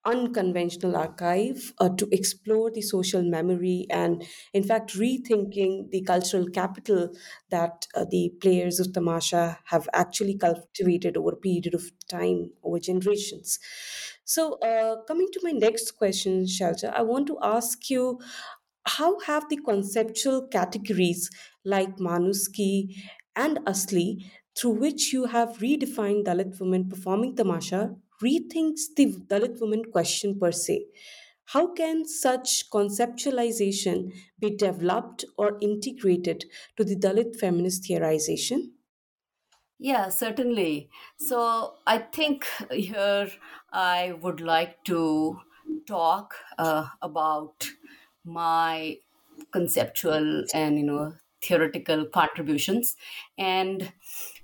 unconventional 0.08 0.96
archive 0.96 1.74
uh, 1.80 1.90
to 1.90 2.08
explore 2.12 2.72
the 2.72 2.82
social 2.82 3.22
memory 3.22 3.86
and, 3.92 4.24
in 4.54 4.64
fact, 4.64 4.94
rethinking 4.96 5.92
the 5.92 6.02
cultural 6.02 6.48
capital 6.50 7.14
that 7.52 7.86
uh, 7.96 8.06
the 8.10 8.32
players 8.42 8.80
of 8.80 8.94
Tamasha 8.94 9.60
have 9.66 9.90
actually 9.94 10.38
cultivated 10.38 11.18
over 11.18 11.34
a 11.34 11.38
period 11.38 11.76
of 11.76 11.92
time, 12.10 12.52
over 12.64 12.80
generations. 12.80 13.60
So, 14.26 14.54
uh, 14.60 15.04
coming 15.08 15.28
to 15.34 15.40
my 15.44 15.52
next 15.52 15.92
question, 15.98 16.46
Shailaja, 16.46 16.94
I 16.94 17.02
want 17.02 17.28
to 17.28 17.38
ask 17.42 17.90
you 17.90 18.20
how 18.86 19.20
have 19.22 19.50
the 19.50 19.58
conceptual 19.58 20.48
categories 20.48 21.30
like 21.66 21.98
Manuski 21.98 22.96
and 23.36 23.58
Asli, 23.66 24.26
through 24.58 24.72
which 24.80 25.14
you 25.14 25.26
have 25.26 25.58
redefined 25.60 26.26
Dalit 26.26 26.60
women 26.60 26.90
performing 26.90 27.36
tamasha, 27.36 27.96
rethinks 28.22 28.82
the 28.96 29.08
Dalit 29.14 29.60
woman 29.62 29.86
question 29.92 30.40
per 30.40 30.52
se? 30.52 30.86
How 31.46 31.74
can 31.74 32.06
such 32.06 32.70
conceptualization 32.70 34.14
be 34.40 34.56
developed 34.56 35.26
or 35.38 35.58
integrated 35.62 36.46
to 36.76 36.84
the 36.84 36.96
Dalit 36.96 37.36
feminist 37.40 37.84
theorization? 37.84 38.74
Yeah, 39.80 40.10
certainly. 40.10 40.90
So 41.20 41.78
I 41.86 42.00
think 42.00 42.46
here 42.72 43.30
I 43.72 44.14
would 44.14 44.42
like 44.42 44.84
to 44.86 45.40
talk 45.86 46.36
uh, 46.58 46.90
about 47.02 47.68
my 48.24 49.00
conceptual 49.52 50.46
and 50.54 50.78
you 50.80 50.84
know 50.84 51.14
theoretical 51.42 52.08
contributions 52.08 52.98
and 53.38 53.94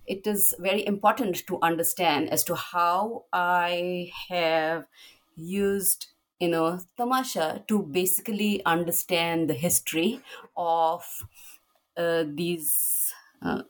it 0.06 0.28
is 0.28 0.54
very 0.60 0.86
important 0.86 1.46
to 1.48 1.60
understand 1.62 2.30
as 2.30 2.44
to 2.44 2.56
how 2.56 3.26
i 3.34 4.12
have 4.30 4.86
used 5.36 6.08
you 6.40 6.48
know 6.48 6.80
tamasha 6.98 7.64
to 7.68 7.82
basically 7.84 8.64
understand 8.66 9.50
the 9.50 9.54
history 9.54 10.22
of 10.58 11.06
uh, 11.98 12.24
these 12.28 13.14
uh, 13.42 13.64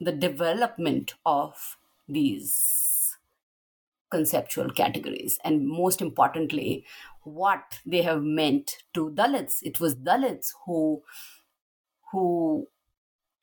the 0.00 0.12
development 0.12 1.14
of 1.26 1.78
these 2.08 3.16
conceptual 4.10 4.70
categories 4.70 5.38
and 5.44 5.68
most 5.68 6.00
importantly 6.00 6.86
what 7.24 7.80
they 7.84 8.02
have 8.02 8.22
meant 8.22 8.82
to 8.94 9.10
dalits. 9.10 9.62
It 9.62 9.80
was 9.80 9.94
dalits 9.96 10.54
who 10.64 11.02
who 12.10 12.68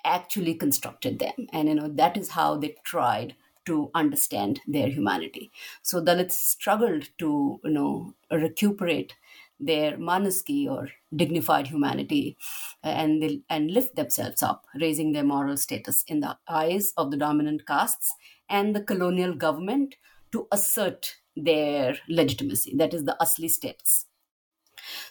actually 0.05 0.55
constructed 0.55 1.19
them 1.19 1.47
and 1.51 1.67
you 1.69 1.75
know 1.75 1.87
that 1.87 2.17
is 2.17 2.29
how 2.29 2.55
they 2.57 2.75
tried 2.83 3.35
to 3.65 3.89
understand 3.95 4.59
their 4.67 4.89
humanity 4.89 5.51
so 5.81 6.01
dalits 6.01 6.33
struggled 6.33 7.09
to 7.17 7.59
you 7.63 7.71
know 7.71 8.13
recuperate 8.31 9.15
their 9.59 9.97
manuski 9.97 10.69
or 10.69 10.89
dignified 11.15 11.67
humanity 11.67 12.37
uh, 12.83 12.87
and 12.87 13.23
they, 13.23 13.41
and 13.49 13.71
lift 13.71 13.95
themselves 13.95 14.43
up 14.43 14.65
raising 14.79 15.13
their 15.13 15.23
moral 15.23 15.57
status 15.57 16.03
in 16.07 16.19
the 16.19 16.37
eyes 16.47 16.93
of 16.97 17.09
the 17.11 17.17
dominant 17.17 17.65
castes 17.65 18.13
and 18.49 18.75
the 18.75 18.83
colonial 18.83 19.33
government 19.33 19.95
to 20.31 20.47
assert 20.51 21.15
their 21.35 21.97
legitimacy. 22.09 22.75
That 22.75 22.93
is 22.93 23.05
the 23.05 23.15
Asli 23.21 23.49
status. 23.49 24.05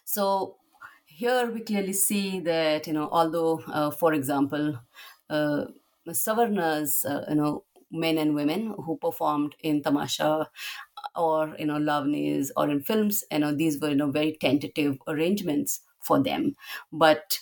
So 0.05 0.57
here 1.21 1.51
we 1.51 1.61
clearly 1.61 1.93
see 1.93 2.41
that, 2.41 2.87
you 2.87 2.93
know, 2.93 3.09
although, 3.11 3.61
uh, 3.69 3.91
for 3.91 4.13
example, 4.13 4.79
uh, 5.31 5.65
Savarnas, 6.09 7.05
uh, 7.09 7.25
you 7.29 7.37
know, 7.37 7.65
men 7.91 8.19
and 8.19 8.35
women 8.35 8.75
who 8.85 8.97
performed 8.99 9.55
in 9.63 9.83
Tamasha 9.83 10.51
or, 11.17 11.55
you 11.59 11.67
know, 11.67 11.79
Lavnis 11.79 12.51
or 12.57 12.69
in 12.69 12.83
films, 12.83 13.25
you 13.31 13.39
know, 13.39 13.55
these 13.55 13.81
were, 13.81 13.91
you 13.91 13.97
know, 13.97 14.11
very 14.11 14.37
tentative 14.41 14.99
arrangements 15.07 15.81
for 16.01 16.23
them. 16.23 16.57
But 16.93 17.39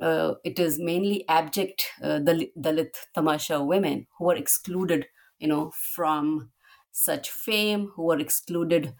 uh, 0.00 0.34
it 0.44 0.58
is 0.58 0.78
mainly 0.78 1.28
abject 1.28 1.86
uh, 2.02 2.20
Dalit 2.20 2.94
Tamasha 3.14 3.62
women 3.62 4.06
who 4.18 4.26
were 4.26 4.36
excluded, 4.36 5.06
you 5.38 5.48
know, 5.48 5.70
from 5.72 6.50
such 6.92 7.30
fame, 7.30 7.88
who 7.94 8.04
were 8.04 8.18
excluded 8.18 8.94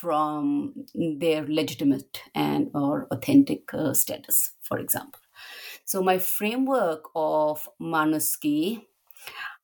from 0.00 0.74
their 0.94 1.46
legitimate 1.46 2.22
and 2.34 2.70
or 2.74 3.06
authentic 3.10 3.72
uh, 3.74 3.92
status, 3.94 4.52
for 4.62 4.78
example. 4.78 5.20
So 5.84 6.02
my 6.02 6.18
framework 6.18 7.04
of 7.14 7.68
Manuski, 7.80 8.86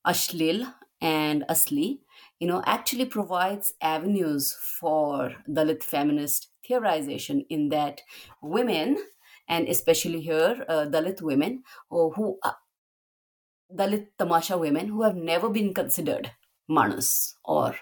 Ashlil, 0.05 0.73
and 1.01 1.43
Asli, 1.49 1.99
you 2.39 2.47
know, 2.47 2.63
actually 2.65 3.05
provides 3.05 3.73
avenues 3.81 4.53
for 4.79 5.33
Dalit 5.47 5.83
feminist 5.83 6.49
theorization 6.67 7.45
in 7.49 7.69
that 7.69 8.01
women, 8.41 8.97
and 9.47 9.67
especially 9.67 10.21
here, 10.21 10.65
uh, 10.67 10.85
Dalit 10.85 11.21
women, 11.21 11.63
who, 11.89 12.11
who 12.11 12.39
uh, 12.43 12.53
Dalit 13.73 14.07
Tamasha 14.17 14.57
women 14.57 14.87
who 14.87 15.03
have 15.03 15.15
never 15.15 15.49
been 15.49 15.73
considered 15.73 16.31
Manus 16.67 17.35
or 17.43 17.75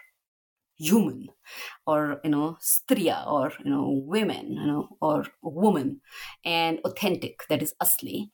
human 0.77 1.27
or 1.85 2.19
you 2.23 2.29
know 2.29 2.57
striya 2.59 3.23
or 3.27 3.51
you 3.63 3.69
know 3.69 4.01
women 4.05 4.53
you 4.53 4.65
know 4.65 4.89
or 5.01 5.25
woman 5.41 6.01
and 6.43 6.79
authentic 6.83 7.43
that 7.49 7.61
is 7.61 7.73
asli 7.81 8.29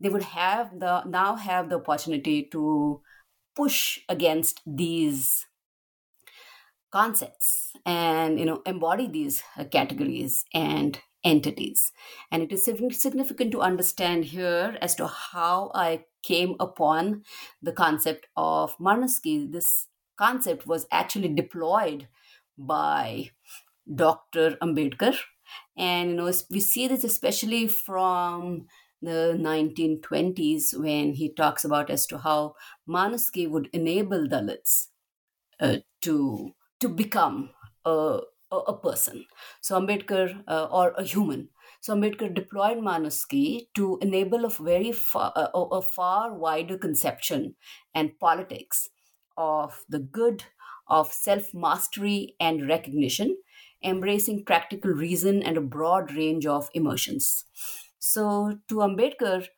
they 0.00 0.08
would 0.08 0.22
have 0.22 0.70
the 0.80 1.04
now 1.04 1.36
have 1.36 1.68
the 1.68 1.76
opportunity 1.76 2.48
to 2.50 3.00
push 3.54 4.00
against 4.08 4.60
these 4.66 5.46
concepts 6.92 7.72
and 7.86 8.38
you 8.38 8.44
know 8.44 8.60
embody 8.66 9.06
these 9.06 9.42
categories 9.70 10.44
and 10.52 11.00
entities 11.24 11.92
and 12.30 12.42
it 12.42 12.52
is 12.52 12.64
significant 12.64 13.50
to 13.50 13.60
understand 13.60 14.26
here 14.26 14.76
as 14.82 14.94
to 14.94 15.06
how 15.06 15.70
i 15.74 16.04
came 16.24 16.56
upon 16.58 17.22
the 17.62 17.72
concept 17.72 18.26
of 18.36 18.76
Manuski. 18.78 19.50
This 19.50 19.86
concept 20.16 20.66
was 20.66 20.86
actually 20.90 21.28
deployed 21.34 22.08
by 22.56 23.30
Dr. 23.92 24.56
Ambedkar. 24.62 25.16
And 25.76 26.10
you 26.10 26.16
know, 26.16 26.32
we 26.50 26.60
see 26.60 26.88
this 26.88 27.04
especially 27.04 27.68
from 27.68 28.66
the 29.02 29.36
1920s 29.38 30.74
when 30.74 31.14
he 31.14 31.32
talks 31.32 31.64
about 31.64 31.90
as 31.90 32.06
to 32.06 32.18
how 32.18 32.56
Manuski 32.88 33.48
would 33.48 33.68
enable 33.72 34.26
Dalits 34.26 34.88
uh, 35.60 35.78
to 36.02 36.54
to 36.80 36.88
become 36.88 37.50
a, 37.84 38.20
a, 38.50 38.56
a 38.56 38.78
person. 38.78 39.26
So 39.60 39.78
Ambedkar 39.80 40.44
uh, 40.48 40.66
or 40.70 40.90
a 40.92 41.04
human. 41.04 41.50
So 41.80 41.94
Ambedkar 41.94 42.34
deployed 42.34 42.78
Manuski 42.78 43.68
to 43.74 43.98
enable 44.00 44.44
a 44.44 44.48
very 44.48 44.92
far, 44.92 45.32
a, 45.36 45.50
a 45.58 45.82
far 45.82 46.34
wider 46.34 46.78
conception 46.78 47.56
and 47.94 48.18
politics 48.18 48.88
of 49.36 49.84
the 49.88 49.98
good, 49.98 50.44
of 50.86 51.12
self 51.12 51.54
mastery 51.54 52.36
and 52.40 52.68
recognition, 52.68 53.36
embracing 53.82 54.44
practical 54.44 54.90
reason 54.92 55.42
and 55.42 55.56
a 55.56 55.60
broad 55.60 56.12
range 56.14 56.46
of 56.46 56.70
emotions. 56.74 57.44
So, 57.98 58.58
to 58.68 58.76
Ambedkar, 58.76 59.48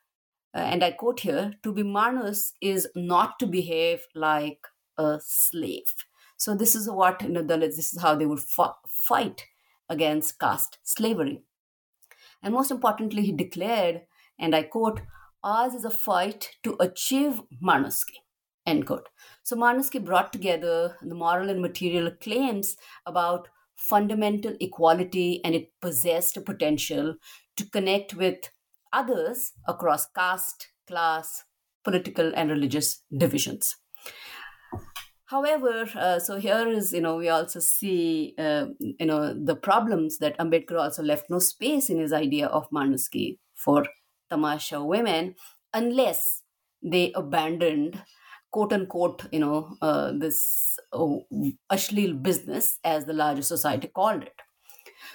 uh, 0.54 0.58
and 0.58 0.82
I 0.82 0.92
quote 0.92 1.20
here, 1.20 1.54
to 1.62 1.72
be 1.72 1.82
Manus 1.82 2.54
is 2.60 2.88
not 2.94 3.38
to 3.40 3.46
behave 3.46 4.06
like 4.14 4.66
a 4.98 5.20
slave. 5.22 5.94
So, 6.36 6.54
this 6.54 6.74
is 6.74 6.88
what 6.90 7.22
you 7.22 7.28
know, 7.30 7.44
Dalits, 7.44 7.76
this 7.76 7.92
is 7.92 8.00
how 8.00 8.14
they 8.14 8.26
would 8.26 8.40
fight 8.40 9.46
against 9.88 10.38
caste 10.38 10.78
slavery. 10.82 11.42
And 12.42 12.54
most 12.54 12.70
importantly, 12.70 13.22
he 13.24 13.32
declared, 13.32 14.06
and 14.38 14.54
I 14.54 14.62
quote, 14.62 15.02
ours 15.44 15.74
is 15.74 15.84
a 15.84 15.90
fight 15.90 16.56
to 16.62 16.76
achieve 16.80 17.42
Manuski. 17.62 18.20
End 18.66 18.86
quote. 18.86 19.08
So 19.42 19.56
Manuski 19.56 20.04
brought 20.04 20.32
together 20.32 20.96
the 21.00 21.14
moral 21.14 21.50
and 21.50 21.62
material 21.62 22.10
claims 22.20 22.76
about 23.06 23.48
fundamental 23.76 24.56
equality 24.60 25.40
and 25.44 25.54
it 25.54 25.70
possessed 25.80 26.36
a 26.36 26.40
potential 26.40 27.14
to 27.56 27.70
connect 27.70 28.14
with 28.14 28.50
others 28.92 29.52
across 29.68 30.06
caste, 30.10 30.68
class, 30.86 31.44
political, 31.84 32.32
and 32.34 32.50
religious 32.50 33.02
divisions. 33.16 33.76
However, 35.26 35.88
uh, 35.96 36.18
so 36.20 36.38
here 36.38 36.68
is, 36.68 36.92
you 36.92 37.00
know, 37.00 37.16
we 37.16 37.28
also 37.28 37.58
see, 37.58 38.34
uh, 38.38 38.66
you 38.78 39.06
know, 39.06 39.34
the 39.34 39.56
problems 39.56 40.18
that 40.18 40.38
Ambedkar 40.38 40.78
also 40.78 41.02
left 41.02 41.28
no 41.28 41.40
space 41.40 41.90
in 41.90 41.98
his 41.98 42.12
idea 42.12 42.46
of 42.46 42.70
Manuski 42.70 43.38
for 43.54 43.86
Tamasha 44.30 44.82
women 44.84 45.34
unless 45.74 46.42
they 46.82 47.12
abandoned 47.12 48.02
quote 48.50 48.72
unquote, 48.72 49.26
you 49.32 49.40
know, 49.40 49.76
uh, 49.82 50.12
this 50.12 50.78
uh, 50.92 51.16
Ashlil 51.70 52.22
business, 52.22 52.78
as 52.84 53.04
the 53.06 53.12
larger 53.12 53.42
society 53.42 53.88
called 53.88 54.22
it. 54.22 54.40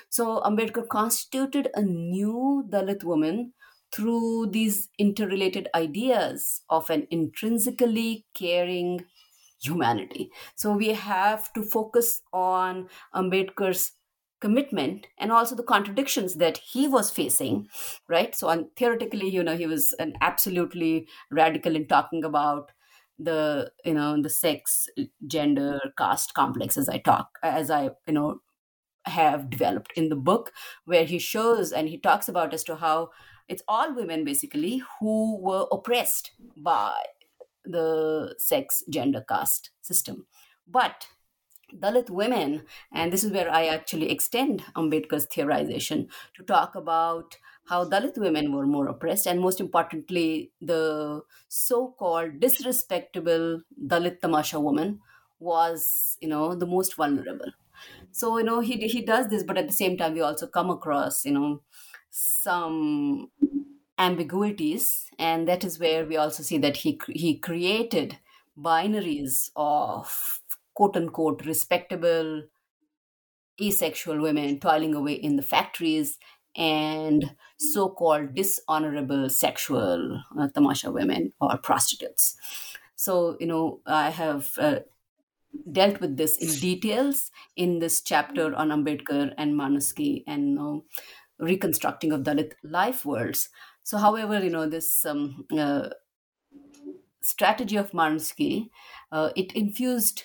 So 0.09 0.41
Ambedkar 0.41 0.87
constituted 0.87 1.69
a 1.73 1.81
new 1.81 2.65
Dalit 2.69 3.03
woman 3.03 3.53
through 3.91 4.47
these 4.51 4.89
interrelated 4.97 5.67
ideas 5.75 6.63
of 6.69 6.89
an 6.89 7.07
intrinsically 7.11 8.25
caring 8.33 9.05
humanity. 9.61 10.31
So 10.55 10.73
we 10.73 10.89
have 10.89 11.51
to 11.53 11.63
focus 11.63 12.21
on 12.33 12.89
Ambedkar's 13.13 13.93
commitment 14.39 15.07
and 15.19 15.31
also 15.31 15.55
the 15.55 15.63
contradictions 15.63 16.35
that 16.35 16.57
he 16.57 16.87
was 16.87 17.11
facing 17.11 17.67
right 18.09 18.33
so 18.33 18.47
on, 18.49 18.67
theoretically 18.75 19.29
you 19.29 19.43
know 19.43 19.55
he 19.55 19.67
was 19.67 19.93
an 19.99 20.13
absolutely 20.19 21.07
radical 21.29 21.75
in 21.75 21.87
talking 21.87 22.23
about 22.23 22.71
the 23.23 23.71
you 23.85 23.93
know 23.93 24.21
the 24.21 24.29
sex 24.29 24.89
gender 25.27 25.79
caste 25.97 26.33
complex 26.33 26.77
as 26.77 26.89
i 26.89 26.97
talk 26.97 27.37
as 27.43 27.69
i 27.69 27.89
you 28.07 28.13
know 28.13 28.39
have 29.05 29.49
developed 29.49 29.91
in 29.95 30.09
the 30.09 30.15
book 30.15 30.51
where 30.85 31.05
he 31.05 31.17
shows 31.19 31.71
and 31.71 31.89
he 31.89 31.97
talks 31.97 32.29
about 32.29 32.53
as 32.53 32.63
to 32.63 32.75
how 32.75 33.09
it's 33.47 33.63
all 33.67 33.93
women 33.93 34.23
basically 34.23 34.81
who 34.99 35.39
were 35.41 35.65
oppressed 35.71 36.31
by 36.55 36.93
the 37.65 38.35
sex 38.37 38.83
gender 38.89 39.23
caste 39.27 39.71
system. 39.81 40.25
But 40.67 41.07
Dalit 41.73 42.09
women, 42.09 42.63
and 42.91 43.13
this 43.13 43.23
is 43.23 43.31
where 43.31 43.49
I 43.49 43.65
actually 43.67 44.11
extend 44.11 44.63
Ambedkar's 44.75 45.27
theorization 45.27 46.07
to 46.35 46.43
talk 46.43 46.75
about 46.75 47.37
how 47.65 47.85
Dalit 47.85 48.17
women 48.17 48.53
were 48.53 48.65
more 48.65 48.87
oppressed, 48.87 49.27
and 49.27 49.39
most 49.39 49.59
importantly, 49.59 50.51
the 50.61 51.21
so 51.47 51.91
called 51.91 52.39
disrespectable 52.39 53.61
Dalit 53.87 54.19
Tamasha 54.21 54.59
woman 54.59 54.99
was, 55.39 56.17
you 56.21 56.27
know, 56.27 56.53
the 56.55 56.67
most 56.67 56.95
vulnerable. 56.95 57.51
So, 58.11 58.37
you 58.37 58.43
know, 58.43 58.59
he, 58.59 58.87
he 58.87 59.01
does 59.03 59.29
this, 59.29 59.43
but 59.43 59.57
at 59.57 59.67
the 59.67 59.73
same 59.73 59.97
time, 59.97 60.13
we 60.13 60.21
also 60.21 60.47
come 60.47 60.69
across, 60.69 61.25
you 61.25 61.31
know, 61.33 61.63
some 62.09 63.31
ambiguities, 63.97 65.09
and 65.19 65.47
that 65.47 65.63
is 65.63 65.79
where 65.79 66.05
we 66.05 66.17
also 66.17 66.43
see 66.43 66.57
that 66.57 66.77
he, 66.77 66.99
he 67.09 67.37
created 67.37 68.17
binaries 68.57 69.51
of 69.55 70.41
quote 70.73 70.97
unquote 70.97 71.45
respectable 71.45 72.43
asexual 73.61 74.19
women 74.21 74.59
toiling 74.59 74.95
away 74.95 75.13
in 75.13 75.35
the 75.35 75.41
factories 75.43 76.17
and 76.55 77.35
so 77.57 77.89
called 77.89 78.35
dishonorable 78.35 79.29
sexual 79.29 80.21
uh, 80.39 80.47
tamasha 80.49 80.91
women 80.91 81.31
or 81.39 81.57
prostitutes. 81.57 82.35
So, 82.95 83.37
you 83.39 83.47
know, 83.47 83.81
I 83.85 84.09
have 84.09 84.51
uh, 84.59 84.79
dealt 85.71 85.99
with 86.01 86.17
this 86.17 86.37
in 86.37 86.59
details 86.59 87.31
in 87.55 87.79
this 87.79 88.01
chapter 88.01 88.53
on 88.55 88.69
Ambedkar 88.69 89.33
and 89.37 89.53
Manuski 89.53 90.23
and 90.27 90.55
know, 90.55 90.85
reconstructing 91.39 92.11
of 92.11 92.21
Dalit 92.21 92.53
life 92.63 93.05
worlds. 93.05 93.49
So, 93.83 93.97
however, 93.97 94.43
you 94.43 94.49
know, 94.49 94.69
this 94.69 95.05
um, 95.05 95.45
uh, 95.57 95.89
strategy 97.21 97.77
of 97.77 97.91
Manuski, 97.91 98.69
uh, 99.11 99.31
it 99.35 99.51
infused 99.53 100.23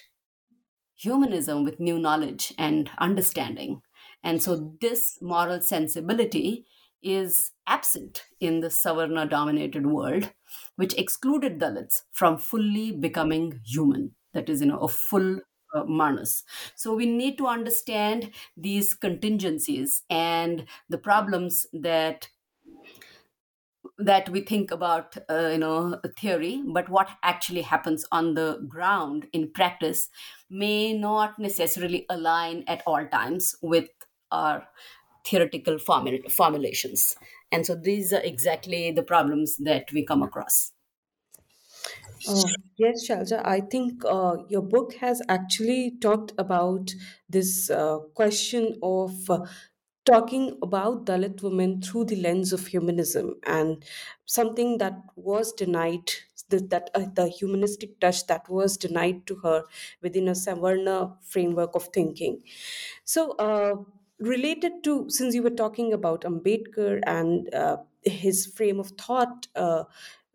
humanism 0.94 1.64
with 1.64 1.80
new 1.80 1.98
knowledge 1.98 2.54
and 2.58 2.90
understanding. 2.98 3.82
And 4.22 4.42
so 4.42 4.76
this 4.80 5.18
moral 5.22 5.60
sensibility 5.60 6.66
is 7.02 7.52
absent 7.66 8.26
in 8.40 8.60
the 8.60 8.68
Savarna 8.68 9.28
dominated 9.28 9.86
world, 9.86 10.32
which 10.76 10.94
excluded 10.94 11.58
Dalits 11.58 12.02
from 12.12 12.38
fully 12.38 12.92
becoming 12.92 13.60
human. 13.64 14.14
That 14.32 14.48
is, 14.48 14.60
you 14.60 14.66
know, 14.66 14.78
a 14.78 14.88
full 14.88 15.40
uh, 15.74 15.84
Manas. 15.84 16.44
So 16.74 16.94
we 16.94 17.06
need 17.06 17.38
to 17.38 17.46
understand 17.46 18.32
these 18.56 18.94
contingencies 18.94 20.02
and 20.10 20.66
the 20.88 20.98
problems 20.98 21.66
that 21.72 22.28
that 23.98 24.28
we 24.28 24.40
think 24.40 24.70
about 24.70 25.16
uh, 25.30 25.48
you 25.52 25.58
know 25.58 26.00
theory 26.18 26.62
but 26.66 26.88
what 26.88 27.08
actually 27.22 27.62
happens 27.62 28.04
on 28.12 28.34
the 28.34 28.64
ground 28.68 29.26
in 29.32 29.50
practice 29.52 30.10
may 30.50 30.92
not 30.92 31.38
necessarily 31.38 32.04
align 32.10 32.64
at 32.66 32.82
all 32.86 33.06
times 33.08 33.54
with 33.62 33.88
our 34.30 34.68
theoretical 35.24 35.76
formul- 35.76 36.30
formulations 36.30 37.16
and 37.52 37.66
so 37.66 37.74
these 37.74 38.12
are 38.12 38.20
exactly 38.22 38.90
the 38.90 39.02
problems 39.02 39.56
that 39.58 39.90
we 39.92 40.04
come 40.04 40.22
across 40.22 40.72
Uh, 42.24 42.48
yes, 42.76 43.06
Shailaja, 43.08 43.44
I 43.44 43.60
think 43.60 44.04
uh, 44.04 44.36
your 44.48 44.62
book 44.62 44.94
has 44.94 45.22
actually 45.28 45.96
talked 46.00 46.32
about 46.38 46.92
this 47.28 47.70
uh, 47.70 47.98
question 48.14 48.78
of 48.82 49.30
uh, 49.30 49.44
talking 50.04 50.58
about 50.62 51.04
Dalit 51.06 51.42
women 51.42 51.80
through 51.80 52.06
the 52.06 52.16
lens 52.16 52.52
of 52.52 52.66
humanism 52.66 53.34
and 53.44 53.84
something 54.24 54.78
that 54.78 54.94
was 55.14 55.52
denied, 55.52 56.10
that, 56.48 56.70
that 56.70 56.90
uh, 56.94 57.06
the 57.14 57.28
humanistic 57.28 58.00
touch 58.00 58.26
that 58.26 58.48
was 58.48 58.76
denied 58.76 59.26
to 59.26 59.36
her 59.36 59.64
within 60.02 60.26
a 60.28 60.32
Savarna 60.32 61.16
framework 61.24 61.74
of 61.76 61.88
thinking. 61.92 62.42
So, 63.04 63.32
uh, 63.32 63.84
related 64.18 64.82
to, 64.84 65.08
since 65.10 65.34
you 65.34 65.42
were 65.42 65.50
talking 65.50 65.92
about 65.92 66.22
Ambedkar 66.22 67.00
and 67.06 67.52
uh, 67.54 67.78
his 68.02 68.46
frame 68.46 68.80
of 68.80 68.90
thought, 68.98 69.48
uh, 69.54 69.84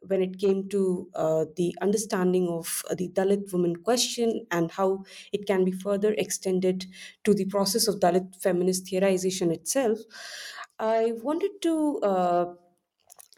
when 0.03 0.21
it 0.23 0.39
came 0.39 0.67
to 0.69 1.11
uh, 1.13 1.45
the 1.57 1.75
understanding 1.79 2.47
of 2.49 2.81
the 2.97 3.07
Dalit 3.09 3.53
woman 3.53 3.75
question 3.75 4.47
and 4.49 4.71
how 4.71 5.03
it 5.31 5.45
can 5.45 5.63
be 5.63 5.71
further 5.71 6.13
extended 6.17 6.87
to 7.23 7.35
the 7.35 7.45
process 7.45 7.87
of 7.87 7.99
Dalit 7.99 8.35
feminist 8.41 8.85
theorization 8.87 9.53
itself, 9.53 9.99
I 10.79 11.11
wanted 11.21 11.61
to 11.61 11.99
uh, 11.99 12.53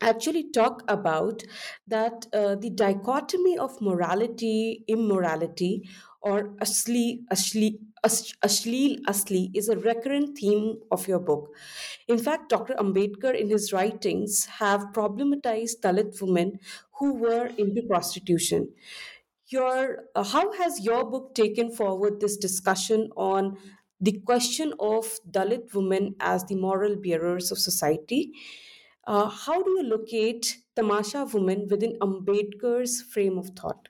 actually 0.01 0.51
talk 0.51 0.83
about 0.87 1.43
that 1.87 2.27
uh, 2.33 2.55
the 2.55 2.69
dichotomy 2.69 3.57
of 3.57 3.79
morality, 3.81 4.83
immorality, 4.87 5.89
or 6.23 6.55
asli, 6.65 7.19
asli, 7.31 7.79
ash- 8.03 8.33
ashleel 8.47 8.99
asli 9.13 9.51
is 9.53 9.69
a 9.69 9.77
recurrent 9.77 10.37
theme 10.37 10.79
of 10.91 11.07
your 11.07 11.19
book. 11.19 11.53
In 12.07 12.17
fact, 12.17 12.49
Dr. 12.49 12.75
Ambedkar, 12.75 13.35
in 13.39 13.49
his 13.49 13.73
writings, 13.73 14.45
have 14.59 14.87
problematized 14.93 15.81
Dalit 15.81 16.21
women 16.21 16.59
who 16.99 17.13
were 17.15 17.47
into 17.57 17.83
prostitution. 17.83 18.73
Your, 19.47 20.05
uh, 20.15 20.23
how 20.23 20.51
has 20.53 20.83
your 20.85 21.09
book 21.09 21.35
taken 21.35 21.71
forward 21.71 22.19
this 22.19 22.37
discussion 22.37 23.09
on 23.15 23.57
the 23.99 24.19
question 24.25 24.73
of 24.79 25.19
Dalit 25.29 25.73
women 25.73 26.15
as 26.19 26.43
the 26.45 26.55
moral 26.55 26.95
bearers 26.95 27.51
of 27.51 27.59
society? 27.59 28.33
Uh, 29.05 29.29
how 29.29 29.61
do 29.61 29.71
you 29.71 29.83
locate 29.83 30.59
Tamasha 30.75 31.25
women 31.33 31.67
within 31.69 31.97
Ambedkar's 31.99 33.01
frame 33.01 33.37
of 33.37 33.49
thought? 33.49 33.89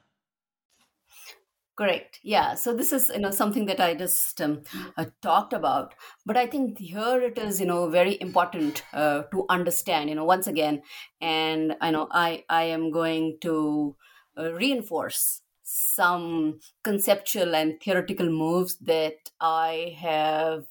Correct. 1.81 2.19
Yeah. 2.21 2.53
So 2.53 2.75
this 2.75 2.93
is 2.93 3.09
you 3.09 3.17
know 3.19 3.31
something 3.31 3.65
that 3.65 3.79
I 3.79 3.95
just 3.95 4.39
um, 4.39 4.61
uh, 4.97 5.05
talked 5.23 5.51
about, 5.51 5.95
but 6.27 6.37
I 6.37 6.45
think 6.45 6.77
here 6.77 7.19
it 7.23 7.39
is 7.39 7.59
you 7.59 7.65
know 7.65 7.89
very 7.89 8.21
important 8.21 8.83
uh, 8.93 9.23
to 9.31 9.45
understand. 9.49 10.07
You 10.07 10.15
know 10.15 10.23
once 10.25 10.45
again, 10.45 10.83
and 11.21 11.75
I 11.81 11.89
know 11.89 12.07
I 12.11 12.43
I 12.49 12.63
am 12.65 12.91
going 12.91 13.39
to 13.41 13.95
uh, 14.37 14.53
reinforce 14.53 15.41
some 15.63 16.59
conceptual 16.83 17.55
and 17.55 17.81
theoretical 17.81 18.29
moves 18.29 18.75
that 18.81 19.31
I 19.39 19.97
have 19.99 20.65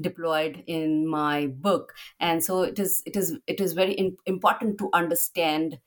deployed 0.00 0.64
in 0.66 1.06
my 1.06 1.48
book, 1.48 1.92
and 2.20 2.42
so 2.42 2.62
it 2.62 2.78
is 2.78 3.02
it 3.04 3.16
is 3.16 3.36
it 3.46 3.60
is 3.60 3.74
very 3.74 3.92
in, 3.92 4.16
important 4.24 4.78
to 4.78 4.88
understand 4.94 5.78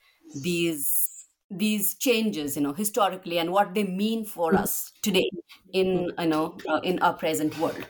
these 0.43 1.06
these 1.49 1.95
changes 1.95 2.55
you 2.55 2.61
know 2.61 2.73
historically 2.73 3.39
and 3.39 3.51
what 3.51 3.73
they 3.73 3.83
mean 3.83 4.25
for 4.25 4.55
us 4.55 4.91
today 5.01 5.29
in 5.73 6.11
you 6.19 6.27
know 6.27 6.57
uh, 6.69 6.81
in 6.83 6.99
our 6.99 7.13
present 7.13 7.57
world. 7.57 7.87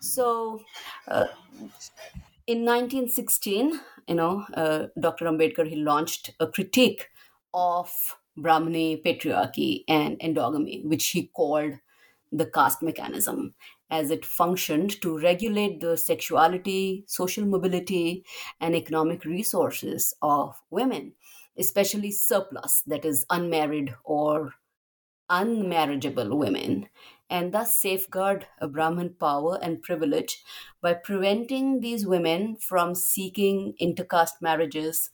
So 0.00 0.60
uh, 1.08 1.26
in 2.46 2.64
1916 2.64 3.80
you 4.08 4.14
know 4.14 4.32
uh, 4.62 4.86
dr 5.06 5.24
ambedkar 5.30 5.66
he 5.72 5.76
launched 5.76 6.30
a 6.40 6.46
critique 6.56 7.02
of 7.54 7.94
brahmani 8.46 8.86
patriarchy 9.06 9.70
and 9.88 10.18
endogamy 10.28 10.76
which 10.92 11.06
he 11.16 11.22
called 11.40 11.74
the 12.40 12.46
caste 12.56 12.82
mechanism 12.88 13.40
as 13.98 14.10
it 14.10 14.24
functioned 14.26 15.00
to 15.02 15.10
regulate 15.24 15.80
the 15.84 15.96
sexuality 15.96 17.04
social 17.06 17.46
mobility 17.54 18.24
and 18.60 18.74
economic 18.82 19.24
resources 19.24 20.12
of 20.22 20.60
women 20.70 21.14
especially 21.58 22.10
surplus, 22.12 22.82
that 22.86 23.04
is, 23.04 23.26
unmarried 23.30 23.94
or 24.04 24.54
unmarriageable 25.30 26.36
women, 26.38 26.88
and 27.30 27.52
thus 27.52 27.78
safeguard 27.80 28.46
a 28.58 28.68
Brahmin 28.68 29.14
power 29.14 29.58
and 29.62 29.82
privilege 29.82 30.42
by 30.80 30.94
preventing 30.94 31.80
these 31.80 32.06
women 32.06 32.56
from 32.56 32.94
seeking 32.94 33.74
intercaste 33.80 34.40
marriages 34.40 35.10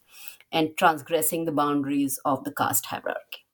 and 0.53 0.77
transgressing 0.77 1.45
the 1.45 1.53
boundaries 1.53 2.19
of 2.25 2.45
the 2.45 2.53
caste 2.53 2.87
hierarchy. 2.87 3.47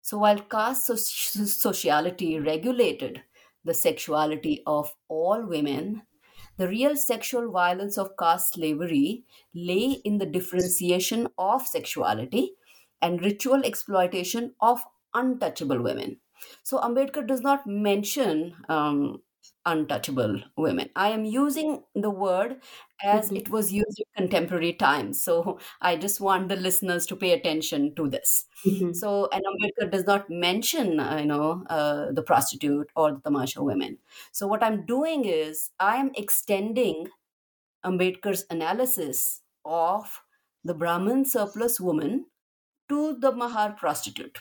So, 0.00 0.18
while 0.18 0.40
caste 0.40 0.86
sociality 0.86 2.38
regulated 2.40 3.24
the 3.64 3.74
sexuality 3.74 4.62
of 4.66 4.94
all 5.08 5.44
women, 5.44 6.06
the 6.56 6.68
real 6.68 6.96
sexual 6.96 7.50
violence 7.50 7.98
of 7.98 8.16
caste 8.18 8.54
slavery 8.54 9.24
lay 9.54 9.92
in 10.04 10.18
the 10.18 10.26
differentiation 10.26 11.28
of 11.38 11.66
sexuality 11.66 12.52
and 13.02 13.22
ritual 13.22 13.64
exploitation 13.64 14.54
of 14.60 14.80
untouchable 15.14 15.82
women. 15.82 16.18
So 16.62 16.78
Ambedkar 16.78 17.26
does 17.26 17.40
not 17.40 17.66
mention 17.66 18.54
um, 18.68 19.22
untouchable 19.66 20.42
women. 20.56 20.90
I 20.96 21.10
am 21.10 21.24
using 21.24 21.84
the 21.94 22.10
word 22.10 22.62
as 23.04 23.30
Mhm. 23.30 23.36
it 23.36 23.50
was 23.50 23.72
used 23.72 24.00
in 24.00 24.06
contemporary 24.16 24.72
times. 24.74 25.22
So 25.22 25.58
I 25.82 25.96
just 25.96 26.20
want 26.20 26.48
the 26.48 26.56
listeners 26.56 27.06
to 27.06 27.16
pay 27.16 27.32
attention 27.32 27.94
to 27.96 28.08
this. 28.08 28.46
Mhm. 28.64 28.92
So, 28.92 29.28
and 29.32 29.44
Ambedkar 29.44 29.90
does 29.90 30.04
not 30.06 30.30
mention, 30.30 31.00
uh, 31.00 31.18
you 31.18 31.26
know, 31.26 31.64
uh, 31.68 32.12
the 32.12 32.22
prostitute 32.22 32.88
or 32.96 33.12
the 33.12 33.20
tamasha 33.20 33.62
women. 33.62 33.98
So, 34.32 34.46
what 34.46 34.62
I'm 34.62 34.86
doing 34.86 35.24
is 35.26 35.70
I 35.78 35.96
am 35.96 36.12
extending 36.14 37.08
Ambedkar's 37.84 38.44
analysis 38.50 39.42
of 39.64 40.22
the 40.64 40.74
Brahmin 40.74 41.24
surplus 41.24 41.80
woman 41.80 42.26
to 42.88 43.16
the 43.18 43.32
Mahar 43.32 43.72
prostitute. 43.74 44.40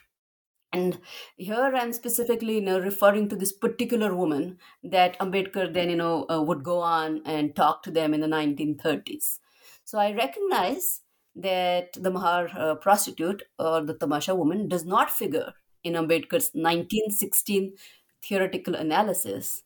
And 0.76 1.00
here 1.38 1.72
I'm 1.74 1.94
specifically, 1.94 2.56
you 2.56 2.62
know, 2.62 2.80
referring 2.80 3.30
to 3.30 3.36
this 3.38 3.54
particular 3.54 4.14
woman 4.14 4.58
that 4.84 5.18
Ambedkar 5.20 5.74
then, 5.74 5.90
you 5.90 5.96
know, 5.96 6.26
uh, 6.30 6.42
would 6.42 6.64
go 6.64 6.80
on 6.80 7.22
and 7.26 7.56
talk 7.56 7.82
to 7.84 7.92
them 7.92 8.14
in 8.14 8.20
the 8.20 8.28
1930s. 8.28 9.40
So 9.86 9.98
I 9.98 10.12
recognize 10.12 11.00
that 11.34 11.94
the 11.94 12.12
Mahar 12.12 12.50
uh, 12.58 12.76
prostitute 12.76 13.44
or 13.58 13.86
the 13.86 13.94
Tamasha 13.94 14.36
woman 14.36 14.68
does 14.68 14.84
not 14.84 15.10
figure 15.10 15.54
in 15.82 15.94
Ambedkar's 15.94 16.50
1916 16.54 17.76
theoretical 18.22 18.76
analysis. 18.76 19.64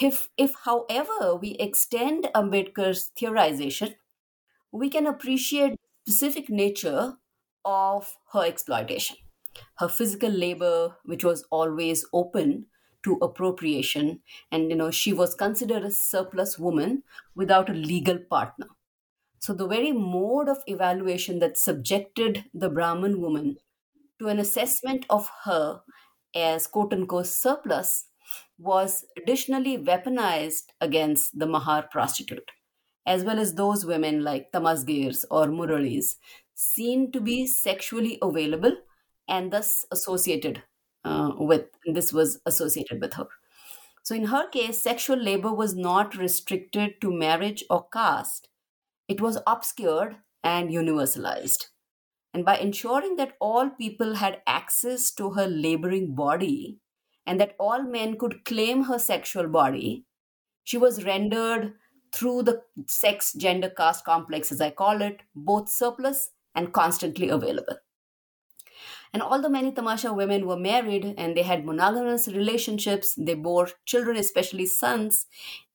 If, 0.00 0.28
if, 0.36 0.54
however, 0.64 1.34
we 1.34 1.56
extend 1.58 2.28
Ambedkar's 2.36 3.10
theorization, 3.18 3.94
we 4.70 4.90
can 4.90 5.08
appreciate 5.08 5.74
specific 6.06 6.48
nature 6.48 7.14
of 7.64 8.16
her 8.32 8.44
exploitation. 8.44 9.16
Her 9.76 9.88
physical 9.88 10.30
labor, 10.30 10.96
which 11.04 11.24
was 11.24 11.44
always 11.50 12.04
open 12.12 12.66
to 13.02 13.14
appropriation, 13.22 14.22
and 14.52 14.70
you 14.70 14.76
know, 14.76 14.90
she 14.90 15.12
was 15.12 15.34
considered 15.34 15.84
a 15.84 15.90
surplus 15.90 16.58
woman 16.58 17.02
without 17.34 17.70
a 17.70 17.74
legal 17.74 18.18
partner. 18.18 18.68
So 19.38 19.54
the 19.54 19.66
very 19.66 19.92
mode 19.92 20.48
of 20.48 20.62
evaluation 20.66 21.38
that 21.40 21.56
subjected 21.58 22.44
the 22.54 22.68
Brahmin 22.70 23.20
woman 23.20 23.58
to 24.18 24.28
an 24.28 24.38
assessment 24.38 25.06
of 25.10 25.30
her 25.44 25.82
as 26.34 26.66
quote 26.66 26.92
unquote 26.92 27.26
surplus 27.26 28.08
was 28.58 29.06
additionally 29.16 29.78
weaponized 29.78 30.68
against 30.80 31.38
the 31.38 31.46
Mahar 31.46 31.88
prostitute, 31.88 32.50
as 33.06 33.24
well 33.24 33.38
as 33.38 33.54
those 33.54 33.86
women 33.86 34.22
like 34.22 34.52
Tamasgirs 34.52 35.24
or 35.30 35.46
Muralis, 35.46 36.16
seen 36.54 37.10
to 37.12 37.20
be 37.20 37.46
sexually 37.46 38.18
available 38.22 38.76
and 39.30 39.52
thus 39.52 39.86
associated 39.90 40.62
uh, 41.04 41.30
with, 41.38 41.66
this 41.86 42.12
was 42.12 42.40
associated 42.44 43.00
with 43.00 43.14
her. 43.14 43.26
So 44.02 44.14
in 44.14 44.26
her 44.26 44.48
case, 44.48 44.82
sexual 44.82 45.16
labor 45.16 45.52
was 45.54 45.74
not 45.74 46.16
restricted 46.16 47.00
to 47.00 47.12
marriage 47.12 47.64
or 47.70 47.86
caste, 47.92 48.48
it 49.08 49.20
was 49.20 49.38
obscured 49.46 50.16
and 50.44 50.70
universalized. 50.70 51.66
And 52.32 52.44
by 52.44 52.58
ensuring 52.58 53.16
that 53.16 53.36
all 53.40 53.70
people 53.70 54.16
had 54.16 54.42
access 54.46 55.10
to 55.12 55.30
her 55.30 55.46
laboring 55.46 56.14
body 56.14 56.78
and 57.26 57.40
that 57.40 57.56
all 57.58 57.82
men 57.82 58.18
could 58.18 58.44
claim 58.44 58.84
her 58.84 58.98
sexual 58.98 59.48
body, 59.48 60.04
she 60.64 60.78
was 60.78 61.04
rendered 61.04 61.74
through 62.12 62.44
the 62.44 62.62
sex 62.88 63.32
gender 63.32 63.70
caste 63.70 64.04
complex, 64.04 64.52
as 64.52 64.60
I 64.60 64.70
call 64.70 65.02
it, 65.02 65.20
both 65.34 65.68
surplus 65.68 66.30
and 66.54 66.72
constantly 66.72 67.28
available. 67.28 67.78
And 69.12 69.22
although 69.22 69.48
many 69.48 69.72
Tamasha 69.72 70.12
women 70.12 70.46
were 70.46 70.56
married 70.56 71.14
and 71.18 71.36
they 71.36 71.42
had 71.42 71.66
monogamous 71.66 72.28
relationships, 72.28 73.14
they 73.18 73.34
bore 73.34 73.70
children, 73.84 74.16
especially 74.16 74.66
sons, 74.66 75.26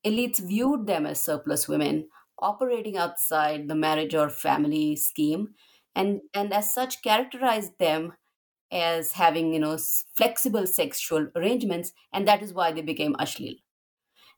elites 0.04 0.38
viewed 0.38 0.86
them 0.86 1.04
as 1.04 1.20
surplus 1.20 1.68
women 1.68 2.08
operating 2.38 2.96
outside 2.96 3.68
the 3.68 3.74
marriage 3.74 4.14
or 4.14 4.28
family 4.30 4.96
scheme. 4.96 5.54
And, 5.94 6.20
and 6.34 6.52
as 6.52 6.72
such 6.72 7.02
characterized 7.02 7.78
them 7.78 8.12
as 8.72 9.12
having 9.12 9.52
you 9.52 9.60
know 9.60 9.78
flexible 10.14 10.66
sexual 10.66 11.28
arrangements 11.36 11.92
and 12.12 12.26
that 12.26 12.42
is 12.42 12.52
why 12.52 12.72
they 12.72 12.82
became 12.82 13.14
ashlil. 13.14 13.56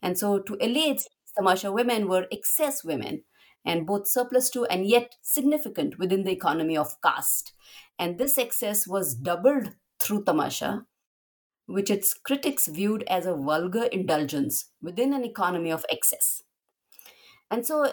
And 0.02 0.18
so 0.18 0.38
to 0.40 0.52
elites 0.56 1.04
tamasha 1.36 1.72
women 1.72 2.08
were 2.08 2.26
excess 2.30 2.84
women 2.84 3.22
and 3.64 3.86
both 3.86 4.06
surplus 4.06 4.50
to 4.50 4.64
and 4.66 4.86
yet 4.86 5.16
significant 5.22 5.98
within 5.98 6.24
the 6.24 6.32
economy 6.32 6.76
of 6.76 7.00
caste 7.00 7.52
and 7.98 8.18
this 8.18 8.38
excess 8.38 8.86
was 8.86 9.14
doubled 9.14 9.74
through 10.00 10.22
tamasha 10.24 10.86
which 11.66 11.90
its 11.90 12.14
critics 12.14 12.66
viewed 12.66 13.04
as 13.04 13.26
a 13.26 13.34
vulgar 13.34 13.84
indulgence 13.84 14.72
within 14.82 15.12
an 15.14 15.24
economy 15.24 15.70
of 15.70 15.86
excess 15.90 16.42
and 17.50 17.66
so, 17.66 17.92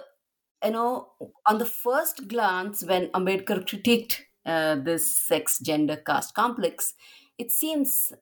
you 0.63 0.71
know, 0.71 1.11
on 1.45 1.57
the 1.57 1.65
first 1.65 2.27
glance, 2.27 2.83
when 2.83 3.07
Ambedkar 3.09 3.65
critiqued 3.65 4.21
uh, 4.45 4.75
this 4.75 5.27
sex, 5.27 5.59
gender, 5.59 5.95
caste 5.97 6.33
complex, 6.33 6.93
it 7.37 7.51
seems 7.51 8.13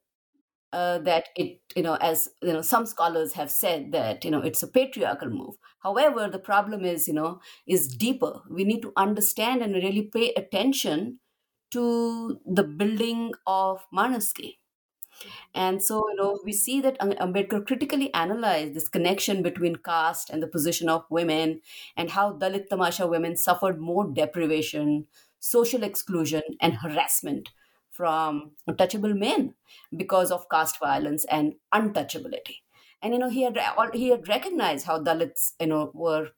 uh, 0.73 0.99
that 0.99 1.29
it, 1.35 1.61
you 1.75 1.83
know, 1.83 1.95
as 1.95 2.29
you 2.41 2.53
know, 2.53 2.61
some 2.61 2.85
scholars 2.85 3.33
have 3.33 3.51
said 3.51 3.91
that 3.93 4.25
you 4.25 4.31
know 4.31 4.41
it's 4.41 4.63
a 4.63 4.67
patriarchal 4.67 5.29
move. 5.29 5.55
However, 5.79 6.29
the 6.29 6.39
problem 6.39 6.85
is, 6.85 7.07
you 7.07 7.13
know, 7.13 7.41
is 7.67 7.87
deeper. 7.87 8.41
We 8.49 8.63
need 8.65 8.81
to 8.83 8.93
understand 8.97 9.61
and 9.63 9.73
really 9.75 10.03
pay 10.03 10.33
attention 10.35 11.19
to 11.73 12.39
the 12.45 12.63
building 12.63 13.33
of 13.47 13.85
Manuski 13.91 14.57
and 15.53 15.83
so, 15.83 16.07
you 16.09 16.15
know, 16.15 16.39
we 16.43 16.51
see 16.53 16.81
that 16.81 16.99
Ambedkar 16.99 17.65
critically 17.65 18.13
analyzed 18.13 18.73
this 18.73 18.89
connection 18.89 19.43
between 19.43 19.75
caste 19.77 20.29
and 20.29 20.41
the 20.41 20.47
position 20.47 20.89
of 20.89 21.05
women 21.09 21.61
and 21.95 22.09
how 22.11 22.33
Dalit 22.33 22.69
Tamasha 22.69 23.07
women 23.07 23.37
suffered 23.37 23.79
more 23.79 24.07
deprivation, 24.09 25.07
social 25.39 25.83
exclusion, 25.83 26.41
and 26.59 26.73
harassment 26.75 27.49
from 27.91 28.51
untouchable 28.67 29.13
men 29.13 29.53
because 29.95 30.31
of 30.31 30.49
caste 30.49 30.79
violence 30.79 31.25
and 31.25 31.55
untouchability. 31.73 32.61
And, 33.01 33.13
you 33.13 33.19
know, 33.19 33.29
he 33.29 33.43
had, 33.43 33.59
he 33.93 34.09
had 34.09 34.27
recognized 34.27 34.85
how 34.85 35.03
Dalits, 35.03 35.53
you 35.59 35.67
know, 35.67 35.91
were 35.93 36.29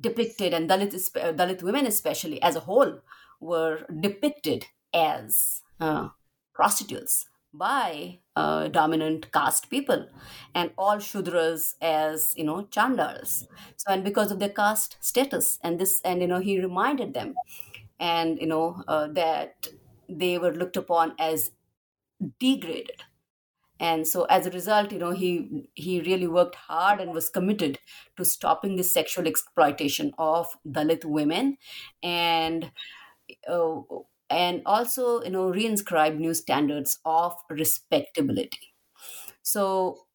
depicted 0.00 0.54
and 0.54 0.68
Dalit, 0.68 0.92
Dalit 1.36 1.62
women 1.62 1.86
especially 1.86 2.40
as 2.42 2.56
a 2.56 2.60
whole 2.60 3.00
were 3.40 3.86
depicted 4.00 4.66
as 4.94 5.62
uh, 5.80 6.08
prostitutes 6.54 7.26
by 7.52 8.20
uh, 8.34 8.68
dominant 8.68 9.32
caste 9.32 9.70
people 9.70 10.08
and 10.54 10.72
all 10.76 10.98
shudras 10.98 11.74
as 11.80 12.34
you 12.36 12.44
know 12.44 12.64
chandals 12.66 13.46
so 13.76 13.90
and 13.92 14.04
because 14.04 14.30
of 14.30 14.38
their 14.40 14.50
caste 14.50 14.98
status 15.00 15.58
and 15.62 15.78
this 15.78 16.02
and 16.04 16.20
you 16.20 16.28
know 16.28 16.40
he 16.40 16.60
reminded 16.60 17.14
them 17.14 17.34
and 17.98 18.38
you 18.40 18.46
know 18.46 18.82
uh, 18.88 19.06
that 19.08 19.68
they 20.08 20.38
were 20.38 20.52
looked 20.52 20.76
upon 20.76 21.14
as 21.18 21.52
degraded. 22.38 23.02
And 23.80 24.06
so 24.06 24.24
as 24.24 24.46
a 24.46 24.50
result 24.50 24.92
you 24.92 24.98
know 24.98 25.12
he 25.12 25.68
he 25.74 26.00
really 26.00 26.26
worked 26.28 26.54
hard 26.56 27.00
and 27.00 27.12
was 27.12 27.28
committed 27.30 27.78
to 28.16 28.24
stopping 28.24 28.76
the 28.76 28.84
sexual 28.84 29.26
exploitation 29.28 30.14
of 30.18 30.48
dalit 30.66 31.04
women. 31.04 31.58
And 32.02 32.72
uh, 33.48 33.80
and 34.30 34.62
also 34.66 35.22
you 35.22 35.30
know 35.30 35.50
reinscribe 35.52 36.16
new 36.18 36.34
standards 36.34 36.98
of 37.04 37.36
respectability. 37.50 38.74
So 39.42 40.06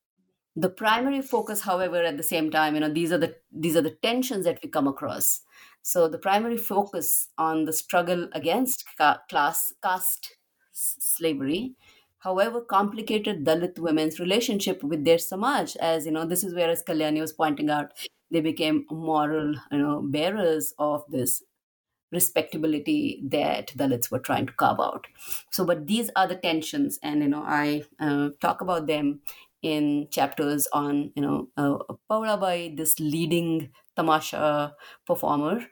the 0.55 0.69
primary 0.69 1.21
focus 1.21 1.61
however 1.61 2.03
at 2.03 2.17
the 2.17 2.23
same 2.23 2.51
time 2.51 2.75
you 2.75 2.81
know 2.81 2.93
these 2.93 3.11
are 3.11 3.17
the 3.17 3.35
these 3.51 3.75
are 3.75 3.81
the 3.81 3.95
tensions 4.03 4.45
that 4.45 4.59
we 4.63 4.69
come 4.69 4.87
across. 4.87 5.41
So 5.83 6.07
the 6.07 6.19
primary 6.19 6.57
focus 6.57 7.29
on 7.37 7.65
the 7.65 7.73
struggle 7.73 8.29
against 8.33 8.85
ca- 8.97 9.21
class 9.29 9.73
caste 9.83 10.37
slavery 10.73 11.75
however 12.19 12.61
complicated 12.61 13.45
dalit 13.45 13.77
women's 13.79 14.19
relationship 14.19 14.83
with 14.83 15.03
their 15.05 15.17
samaj 15.17 15.75
as 15.77 16.05
you 16.05 16.11
know 16.11 16.25
this 16.25 16.43
is 16.43 16.53
where 16.55 16.69
as 16.69 16.83
kalyani 16.83 17.19
was 17.21 17.33
pointing 17.33 17.69
out 17.69 17.91
they 18.31 18.41
became 18.41 18.85
moral 18.91 19.53
you 19.71 19.77
know 19.77 20.01
bearers 20.15 20.73
of 20.79 21.03
this 21.09 21.43
respectability 22.11 23.21
that 23.25 23.67
Dalits 23.69 24.11
were 24.11 24.19
trying 24.19 24.47
to 24.47 24.53
carve 24.53 24.79
out. 24.79 25.07
So, 25.51 25.65
but 25.65 25.87
these 25.87 26.09
are 26.15 26.27
the 26.27 26.35
tensions, 26.35 26.99
and 27.03 27.21
you 27.21 27.29
know, 27.29 27.43
I 27.45 27.83
uh, 27.99 28.29
talk 28.41 28.61
about 28.61 28.87
them 28.87 29.21
in 29.61 30.07
chapters 30.11 30.67
on 30.73 31.11
you 31.15 31.21
know 31.21 31.49
uh, 31.57 31.77
Paulabai, 32.09 32.75
this 32.77 32.99
leading 32.99 33.71
tamasha 33.95 34.75
performer. 35.05 35.65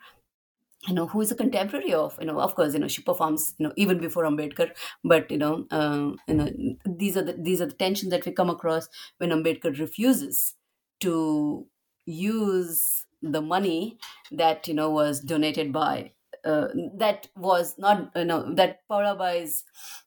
You 0.87 0.93
know 0.93 1.07
who 1.07 1.19
is 1.19 1.29
a 1.31 1.35
contemporary 1.35 1.93
of 1.93 2.17
you 2.21 2.25
know 2.25 2.39
of 2.39 2.55
course 2.55 2.73
you 2.73 2.79
know 2.79 2.87
she 2.87 3.01
performs 3.01 3.53
you 3.57 3.67
know 3.67 3.73
even 3.75 3.99
before 3.99 4.23
Ambedkar 4.23 4.75
but 5.03 5.29
you 5.29 5.37
know 5.37 5.67
uh, 5.71 6.13
you 6.27 6.33
know 6.35 6.49
these 6.85 7.17
are 7.17 7.21
the 7.21 7.33
these 7.33 7.59
are 7.61 7.65
the 7.65 7.73
tensions 7.75 8.11
that 8.11 8.25
we 8.25 8.31
come 8.31 8.49
across 8.49 8.87
when 9.17 9.31
Ambedkar 9.31 9.77
refuses 9.77 10.55
to 11.01 11.67
use 12.05 13.05
the 13.21 13.41
money 13.41 13.97
that 14.31 14.69
you 14.69 14.73
know 14.73 14.89
was 14.89 15.19
donated 15.19 15.73
by 15.73 16.13
uh, 16.45 16.67
that 16.97 17.27
was 17.35 17.77
not 17.77 18.11
you 18.15 18.25
know 18.25 18.53
that 18.55 18.87
Paulabai's 18.89 19.63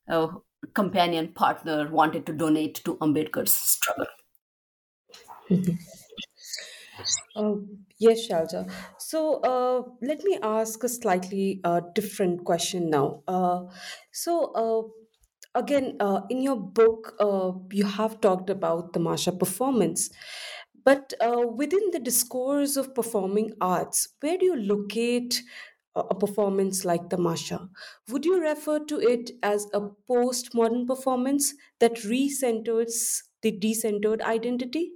uh, 0.09 0.27
companion 0.73 1.33
partner 1.33 1.89
wanted 1.89 2.25
to 2.27 2.33
donate 2.33 2.75
to 2.85 2.95
Ambedkar's 2.97 3.51
struggle. 3.51 4.07
Uh, 7.35 7.55
yes, 7.99 8.27
Shailaja. 8.27 8.71
So 8.97 9.41
uh, 9.41 9.83
let 10.01 10.23
me 10.23 10.37
ask 10.41 10.83
a 10.83 10.89
slightly 10.89 11.61
uh, 11.63 11.81
different 11.95 12.45
question 12.45 12.89
now. 12.89 13.23
Uh, 13.27 13.65
so 14.11 14.51
uh, 14.53 15.59
again, 15.59 15.97
in 16.29 16.41
your 16.41 16.57
book, 16.57 17.15
you 17.71 17.85
have 17.85 18.21
talked 18.21 18.49
about 18.49 18.93
Tamasha 18.93 19.31
performance, 19.31 20.09
but 20.83 21.13
within 21.55 21.91
the 21.91 21.99
discourse 21.99 22.75
of 22.75 22.93
performing 22.93 23.53
arts, 23.61 24.09
where 24.21 24.37
do 24.37 24.45
you 24.45 24.55
locate 24.55 25.41
a 25.95 26.15
performance 26.15 26.85
like 26.85 27.09
the 27.09 27.17
Tamasha? 27.17 27.69
Would 28.09 28.25
you 28.25 28.39
refer 28.41 28.79
to 28.85 28.99
it 28.99 29.31
as 29.41 29.67
a 29.73 29.81
postmodern 30.09 30.87
performance 30.87 31.53
that 31.79 31.95
recenters 31.97 33.23
the 33.41 33.51
decentered 33.57 34.21
identity? 34.21 34.93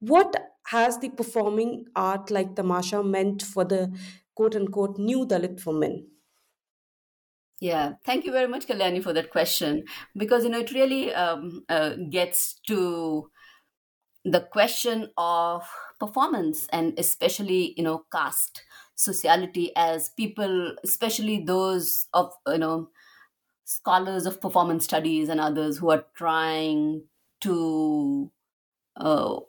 What 0.00 0.34
has 0.66 0.98
the 0.98 1.10
performing 1.10 1.86
art 1.96 2.30
like 2.30 2.54
the 2.56 2.62
Tamasha 2.62 3.02
meant 3.02 3.42
for 3.42 3.64
the 3.64 3.96
quote 4.34 4.54
unquote 4.56 4.98
new 4.98 5.26
Dalit 5.26 5.64
woman? 5.66 6.10
Yeah, 7.60 7.94
thank 8.04 8.24
you 8.26 8.32
very 8.32 8.46
much, 8.48 8.66
Kalyani, 8.66 9.02
for 9.02 9.14
that 9.14 9.30
question 9.30 9.84
because 10.14 10.44
you 10.44 10.50
know 10.50 10.58
it 10.58 10.72
really 10.72 11.12
um, 11.14 11.64
uh, 11.70 11.94
gets 12.10 12.60
to 12.66 13.30
the 14.24 14.40
question 14.40 15.10
of 15.16 15.68
performance 16.00 16.66
and 16.72 16.98
especially 16.98 17.74
you 17.76 17.84
know 17.84 18.04
caste 18.12 18.62
sociality 18.96 19.72
as 19.76 20.10
people 20.10 20.76
especially 20.84 21.44
those 21.44 22.08
of 22.14 22.34
you 22.48 22.58
know 22.58 22.90
scholars 23.64 24.26
of 24.26 24.40
performance 24.40 24.84
studies 24.84 25.28
and 25.28 25.40
others 25.40 25.78
who 25.78 25.90
are 25.90 26.04
trying 26.14 27.04
to 27.40 28.30
uh, 28.96 29.40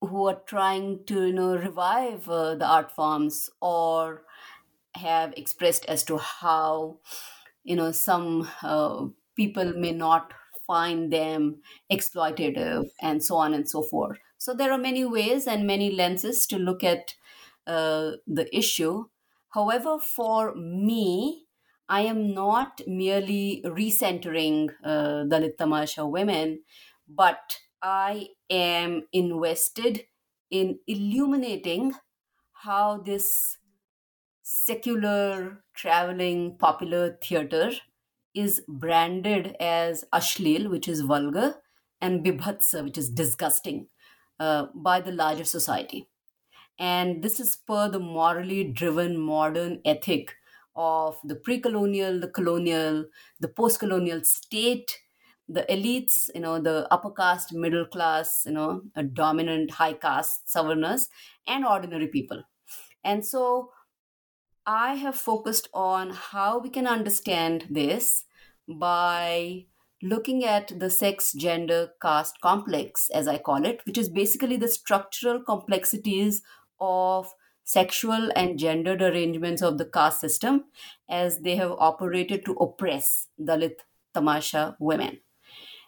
who 0.00 0.26
are 0.28 0.40
trying 0.46 1.04
to 1.06 1.26
you 1.26 1.32
know 1.32 1.56
revive 1.56 2.28
uh, 2.28 2.54
the 2.54 2.66
art 2.66 2.90
forms 2.92 3.50
or 3.60 4.24
have 4.96 5.34
expressed 5.36 5.84
as 5.86 6.04
to 6.04 6.18
how 6.18 6.98
you 7.64 7.76
know 7.76 7.92
some 7.92 8.48
uh, 8.62 9.06
people 9.36 9.72
may 9.74 9.92
not 9.92 10.32
find 10.66 11.12
them 11.12 11.62
exploitative 11.92 12.90
and 13.02 13.22
so 13.24 13.36
on 13.36 13.54
and 13.54 13.68
so 13.68 13.82
forth. 13.82 14.18
So 14.38 14.54
there 14.54 14.72
are 14.72 14.78
many 14.78 15.04
ways 15.04 15.46
and 15.46 15.66
many 15.66 15.90
lenses 15.90 16.46
to 16.48 16.58
look 16.58 16.84
at 16.84 17.14
uh, 17.66 18.12
the 18.26 18.46
issue 18.56 19.04
however 19.50 19.98
for 19.98 20.54
me 20.54 21.46
i 21.88 22.00
am 22.02 22.32
not 22.34 22.80
merely 22.86 23.62
recentering 23.64 24.58
uh, 24.84 25.24
dalit 25.32 25.56
tamasha 25.58 26.06
women 26.06 26.62
but 27.08 27.60
i 27.82 28.28
am 28.50 29.06
invested 29.12 30.06
in 30.50 30.78
illuminating 30.86 31.92
how 32.66 32.98
this 32.98 33.58
secular 34.42 35.64
traveling 35.74 36.56
popular 36.58 37.16
theater 37.22 37.72
is 38.34 38.62
branded 38.68 39.56
as 39.60 40.04
ashleel, 40.12 40.68
which 40.70 40.88
is 40.88 41.00
vulgar, 41.02 41.62
and 42.00 42.24
bibhatsa, 42.24 42.82
which 42.84 42.98
is 42.98 43.10
disgusting, 43.10 43.88
uh, 44.40 44.66
by 44.74 45.00
the 45.00 45.12
larger 45.12 45.44
society. 45.44 46.08
And 46.78 47.22
this 47.22 47.38
is 47.38 47.56
per 47.56 47.88
the 47.88 48.00
morally 48.00 48.64
driven 48.64 49.18
modern 49.18 49.80
ethic 49.84 50.34
of 50.76 51.20
the 51.24 51.36
pre 51.36 51.60
colonial, 51.60 52.18
the 52.20 52.28
colonial, 52.28 53.06
the 53.40 53.48
post 53.48 53.78
colonial 53.78 54.24
state, 54.24 55.00
the 55.48 55.64
elites, 55.68 56.30
you 56.34 56.40
know, 56.40 56.58
the 56.60 56.88
upper 56.90 57.10
caste, 57.10 57.52
middle 57.52 57.86
class, 57.86 58.44
you 58.46 58.52
know, 58.52 58.82
a 58.96 59.02
dominant 59.04 59.70
high 59.72 59.92
caste, 59.92 60.48
savarnas, 60.48 61.08
and 61.46 61.64
ordinary 61.64 62.08
people. 62.08 62.42
And 63.04 63.24
so 63.24 63.72
I 64.66 64.94
have 64.94 65.16
focused 65.16 65.68
on 65.74 66.10
how 66.10 66.58
we 66.58 66.70
can 66.70 66.86
understand 66.86 67.66
this 67.70 68.24
by 68.68 69.66
looking 70.02 70.44
at 70.44 70.78
the 70.78 70.90
sex, 70.90 71.32
gender, 71.32 71.92
caste 72.00 72.40
complex, 72.40 73.08
as 73.10 73.26
I 73.28 73.38
call 73.38 73.64
it, 73.64 73.84
which 73.86 73.98
is 73.98 74.08
basically 74.08 74.56
the 74.56 74.68
structural 74.68 75.42
complexities 75.42 76.42
of 76.80 77.32
sexual 77.64 78.30
and 78.36 78.58
gendered 78.58 79.00
arrangements 79.02 79.62
of 79.62 79.78
the 79.78 79.84
caste 79.84 80.20
system 80.20 80.64
as 81.08 81.40
they 81.40 81.56
have 81.56 81.72
operated 81.72 82.44
to 82.44 82.52
oppress 82.54 83.28
Dalit 83.40 83.80
Tamasha 84.12 84.76
women. 84.78 85.20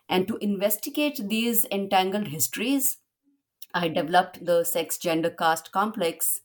And 0.09 0.27
to 0.29 0.37
investigate 0.37 1.21
these 1.29 1.67
entangled 1.71 2.29
histories, 2.29 2.99
I 3.75 3.89
developed 3.89 4.45
the 4.45 4.65
sex 4.65 4.97
gender 4.99 5.31
caste 5.31 5.73
complex 5.73 6.41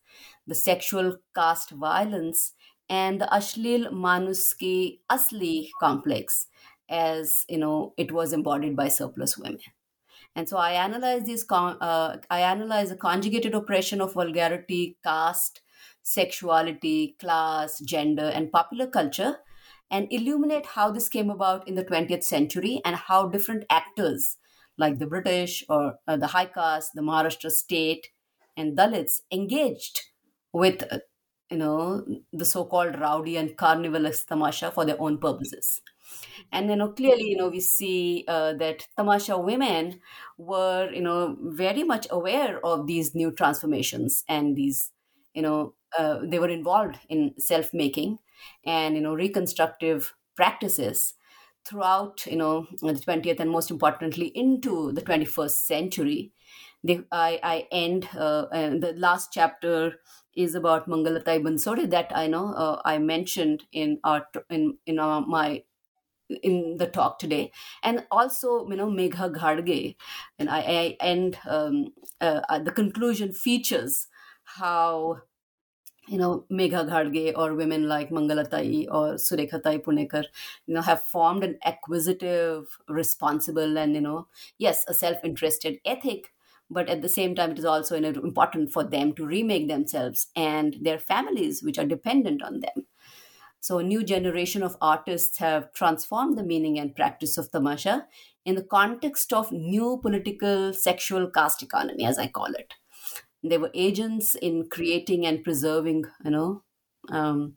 the 0.48 0.56
sexual 0.56 1.18
caste 1.36 1.72
violence, 1.72 2.54
and 2.90 3.22
the 3.22 3.26
Ashleel 3.28 3.92
Manuski 3.92 5.00
Asli 5.10 5.70
complex, 5.80 6.48
as 6.90 7.46
you 7.48 7.58
know, 7.58 7.94
it 7.98 8.12
was 8.12 8.34
embodied 8.34 8.76
by 8.76 8.88
surplus 8.90 9.38
women. 9.38 9.60
And 10.36 10.48
so 10.48 10.58
I 10.58 10.72
analyze 10.72 11.24
these. 11.26 11.46
Uh, 11.50 12.18
I 12.30 12.40
analyze 12.42 12.90
the 12.90 12.96
conjugated 12.96 13.54
oppression 13.54 14.02
of 14.02 14.14
vulgarity, 14.14 14.98
caste, 15.04 15.62
sexuality, 16.02 17.16
class, 17.20 17.80
gender, 17.80 18.32
and 18.34 18.52
popular 18.52 18.88
culture, 18.88 19.38
and 19.90 20.08
illuminate 20.12 20.66
how 20.68 20.90
this 20.92 21.10
came 21.10 21.30
about 21.30 21.68
in 21.68 21.76
the 21.76 21.84
20th 21.84 22.24
century 22.24 22.82
and 22.86 22.96
how 22.96 23.28
different 23.28 23.66
actors 23.70 24.38
like 24.78 25.00
the 25.00 25.06
British 25.06 25.64
or 25.68 25.96
uh, 26.08 26.16
the 26.16 26.28
high 26.28 26.46
caste, 26.46 26.92
the 26.96 27.02
Maharashtra 27.02 27.52
state, 27.52 28.08
and 28.56 28.78
Dalits 28.78 29.22
engaged 29.32 30.02
with 30.54 30.84
uh, 30.92 31.00
you 31.50 31.58
know 31.58 32.06
the 32.32 32.46
so-called 32.46 33.00
rowdy 33.00 33.36
and 33.38 33.58
carnivalesque 33.58 34.26
tamasha 34.28 34.72
for 34.72 34.86
their 34.86 35.00
own 35.02 35.18
purposes 35.18 35.82
and 36.52 36.70
you 36.70 36.76
know 36.76 36.90
clearly 36.90 37.24
you 37.30 37.38
know 37.38 37.50
we 37.50 37.60
see 37.60 38.26
uh, 38.28 38.54
that 38.54 38.88
tamasha 38.98 39.38
women 39.38 40.00
were 40.38 40.92
you 40.94 41.02
know 41.02 41.36
very 41.42 41.84
much 41.84 42.08
aware 42.10 42.64
of 42.66 42.88
these 42.88 43.14
new 43.16 43.32
transformations 43.32 44.24
and 44.28 44.56
these 44.56 44.92
you 45.34 45.42
know 45.42 45.76
uh, 45.98 46.20
they 46.24 46.40
were 46.40 46.50
involved 46.50 46.98
in 47.10 47.34
self-making 47.38 48.18
and 48.66 48.96
you 48.96 49.02
know 49.02 49.14
reconstructive 49.14 50.14
practices 50.36 51.14
throughout 51.66 52.26
you 52.26 52.36
know 52.36 52.68
the 52.82 52.94
20th 52.94 53.40
and 53.40 53.50
most 53.52 53.70
importantly 53.72 54.28
into 54.36 54.92
the 54.92 55.02
21st 55.02 55.66
century. 55.66 56.32
They, 56.84 57.04
I, 57.12 57.40
I 57.44 57.68
end 57.72 58.10
uh, 58.18 58.48
the 58.52 58.94
last 58.98 59.32
chapter 59.32 60.00
is 60.36 60.56
about 60.56 60.88
Mangalatai 60.88 61.44
Bansode 61.44 61.90
that 61.92 62.12
I 62.16 62.26
know 62.28 62.54
uh, 62.54 62.82
I 62.86 62.98
mentioned 62.98 63.66
in 63.72 64.00
our 64.04 64.28
in 64.50 64.78
in 64.88 64.98
our, 64.98 65.22
my 65.22 65.64
in 66.44 66.78
the 66.78 66.88
talk 66.88 67.20
today, 67.20 67.52
and 67.84 68.06
also 68.12 68.68
you 68.70 68.76
know 68.76 68.88
Megha 68.88 69.34
Ghadge, 69.36 69.96
and 70.40 70.50
I, 70.50 70.60
I 70.60 70.98
end 71.00 71.40
um, 71.48 71.94
uh, 72.20 72.42
uh, 72.50 72.60
the 72.60 72.72
conclusion 72.72 73.34
features 73.34 74.08
how 74.44 75.22
you 76.08 76.18
know 76.18 76.46
Megha 76.52 76.88
Ghadge 76.90 77.34
or 77.38 77.54
women 77.56 77.88
like 77.88 78.10
Mangalatai 78.10 78.88
or 78.90 79.16
Surekhatai 79.16 79.84
Punekar, 79.84 80.26
you 80.66 80.74
know, 80.74 80.82
have 80.82 81.04
formed 81.04 81.44
an 81.44 81.58
acquisitive, 81.64 82.78
responsible, 82.88 83.78
and 83.78 83.96
you 83.96 84.02
know, 84.02 84.28
yes, 84.58 84.84
a 84.88 84.94
self-interested 84.94 85.80
ethic 85.86 86.34
but 86.74 86.88
at 86.88 87.02
the 87.02 87.10
same 87.10 87.36
time 87.36 87.52
it 87.52 87.60
is 87.60 87.66
also 87.66 87.96
you 87.96 88.02
know, 88.02 88.10
important 88.22 88.72
for 88.72 88.82
them 88.82 89.12
to 89.14 89.26
remake 89.26 89.68
themselves 89.68 90.30
and 90.38 90.78
their 90.80 90.98
families 90.98 91.62
which 91.62 91.78
are 91.78 91.86
dependent 91.86 92.42
on 92.42 92.62
them 92.62 92.88
so 93.62 93.78
a 93.78 93.84
new 93.84 94.04
generation 94.04 94.64
of 94.64 94.78
artists 94.82 95.38
have 95.38 95.72
transformed 95.74 96.38
the 96.38 96.44
meaning 96.44 96.80
and 96.80 96.96
practice 96.96 97.38
of 97.38 97.52
tamasha 97.52 98.08
in 98.46 98.56
the 98.56 98.64
context 98.64 99.34
of 99.34 99.52
new 99.52 100.00
political 100.02 100.74
sexual 100.74 101.30
caste 101.30 101.64
economy 101.64 102.06
as 102.06 102.18
i 102.18 102.28
call 102.28 102.54
it 102.64 102.74
they 103.44 103.58
were 103.58 103.72
agents 103.74 104.36
in 104.36 104.68
creating 104.70 105.26
and 105.26 105.44
preserving 105.44 106.06
you 106.26 106.32
know 106.32 106.64
um, 107.10 107.56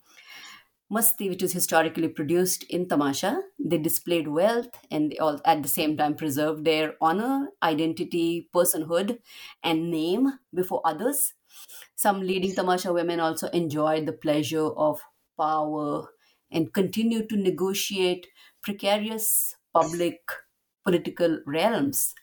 Masti, 0.93 1.29
which 1.29 1.43
is 1.43 1.53
historically 1.53 2.09
produced 2.09 2.63
in 2.65 2.89
Tamasha. 2.89 3.43
They 3.59 3.79
displayed 3.79 4.29
wealth 4.29 4.69
and 4.91 5.11
they 5.11 5.19
all 5.19 5.41
at 5.45 5.63
the 5.63 5.69
same 5.69 5.97
time 5.97 6.15
preserved 6.15 6.65
their 6.65 6.95
honor, 7.01 7.49
identity, 7.63 8.49
personhood, 8.55 9.19
and 9.63 9.91
name 9.91 10.39
before 10.55 10.83
others. 10.85 11.35
Some 11.97 12.21
leading 12.21 12.55
Tamasha 12.55 12.93
women 12.93 13.19
also 13.21 13.49
enjoyed 13.49 14.07
the 14.07 14.13
pleasure 14.13 14.67
of 14.67 15.01
power 15.37 16.09
and 16.51 16.73
continue 16.73 17.27
to 17.27 17.37
negotiate 17.37 18.29
precarious 18.63 19.57
public 19.73 20.21
political 20.85 21.41
realms. 21.47 22.15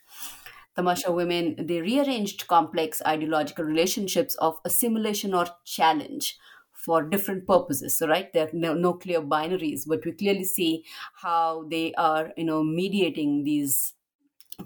Tamasha 0.76 1.12
women, 1.12 1.56
they 1.68 1.82
rearranged 1.82 2.48
complex 2.48 3.02
ideological 3.06 3.66
relationships 3.66 4.36
of 4.36 4.60
assimilation 4.66 5.34
or 5.34 5.48
challenge 5.66 6.38
for 6.74 7.04
different 7.04 7.46
purposes. 7.46 8.02
Right 8.06 8.32
there 8.34 8.48
are 8.48 8.52
no, 8.54 8.74
no 8.74 8.94
clear 8.94 9.22
binaries 9.22 9.84
but 9.88 10.06
we 10.06 10.14
clearly 10.14 10.46
see 10.46 10.86
how 11.16 11.68
they 11.70 11.94
are 11.96 12.32
you 12.38 12.46
know 12.46 12.64
mediating 12.64 13.44
these 13.44 13.94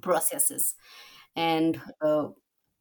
processes. 0.01 0.75
And 1.35 1.81
uh, 2.01 2.29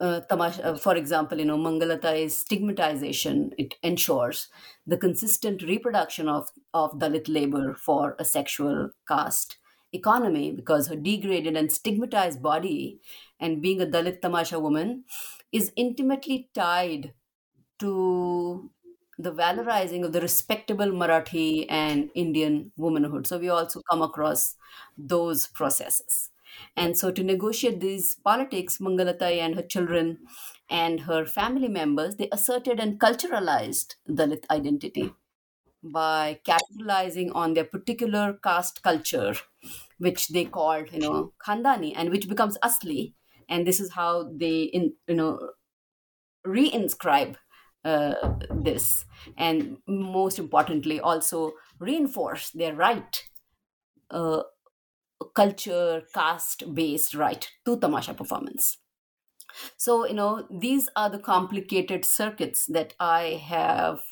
uh, 0.01 0.21
tamash, 0.31 0.65
uh, 0.65 0.77
for 0.77 0.97
example, 0.97 1.39
you 1.39 1.45
know, 1.45 1.59
Mangalatai's 1.59 2.37
stigmatization, 2.37 3.53
it 3.59 3.75
ensures 3.83 4.49
the 4.87 4.99
consistent 4.99 5.63
reproduction 5.63 6.29
of, 6.29 6.51
of 6.73 6.93
Dalit 6.93 7.29
labor 7.29 7.75
for 7.75 8.17
a 8.19 8.25
sexual 8.25 8.91
caste 9.09 9.59
economy 9.93 10.51
because 10.51 10.89
her 10.89 10.97
degraded 10.97 11.57
and 11.57 11.71
stigmatized 11.71 12.43
body 12.43 13.01
and 13.39 13.63
being 13.63 13.81
a 13.81 13.87
Dalit 13.87 14.21
Tamasha 14.21 14.59
woman 14.59 15.05
is 15.53 15.73
intimately 15.77 16.51
tied 16.53 17.15
to 17.79 18.71
the 19.19 19.33
valorizing 19.33 20.05
of 20.05 20.13
the 20.13 20.21
respectable 20.21 20.87
Marathi 20.87 21.67
and 21.69 22.11
Indian 22.15 22.73
womanhood. 22.77 23.27
So 23.27 23.39
we 23.39 23.49
also 23.49 23.81
come 23.91 24.03
across 24.03 24.57
those 24.99 25.47
processes. 25.47 26.31
And 26.77 26.97
so 26.97 27.11
to 27.13 27.23
negotiate 27.23 27.81
these 27.81 28.15
politics, 28.17 28.79
Mangalatai 28.79 29.39
and 29.39 29.55
her 29.55 29.63
children 29.63 30.27
and 30.71 31.01
her 31.01 31.25
family 31.27 31.69
members, 31.69 32.17
they 32.17 32.29
asserted 32.33 32.81
and 32.81 32.99
culturalized 33.01 33.95
Dalit 34.09 34.45
identity 34.51 35.13
by 35.83 36.41
capitalizing 36.45 37.33
on 37.33 37.55
their 37.55 37.65
particular 37.65 38.39
caste 38.43 38.83
culture, 38.83 39.35
which 39.99 40.29
they 40.29 40.45
called, 40.45 40.93
you 40.93 41.01
know, 41.01 41.33
Khandani, 41.47 41.93
and 41.97 42.11
which 42.11 42.29
becomes 42.29 42.59
Asli, 42.65 43.15
and 43.49 43.67
this 43.67 43.81
is 43.81 43.93
how 43.93 44.31
they 44.35 44.63
in 44.63 44.95
you 45.09 45.15
know 45.15 45.51
reinscribe 46.47 47.37
uh, 47.85 48.15
this. 48.51 49.05
And 49.37 49.79
most 49.87 50.39
importantly 50.39 51.01
also 51.01 51.53
reinforce 51.79 52.51
their 52.51 52.75
right 52.75 53.25
uh, 54.11 54.43
culture 55.35 56.03
caste 56.15 56.75
based 56.75 57.15
right 57.15 57.51
to 57.65 57.79
tamasha 57.79 58.15
performance 58.15 58.79
so 59.77 60.07
you 60.07 60.15
know 60.15 60.47
these 60.51 60.89
are 60.97 61.11
the 61.11 61.19
complicated 61.19 62.05
circuits 62.05 62.67
that 62.67 62.95
i 63.01 63.23
have 63.55 64.03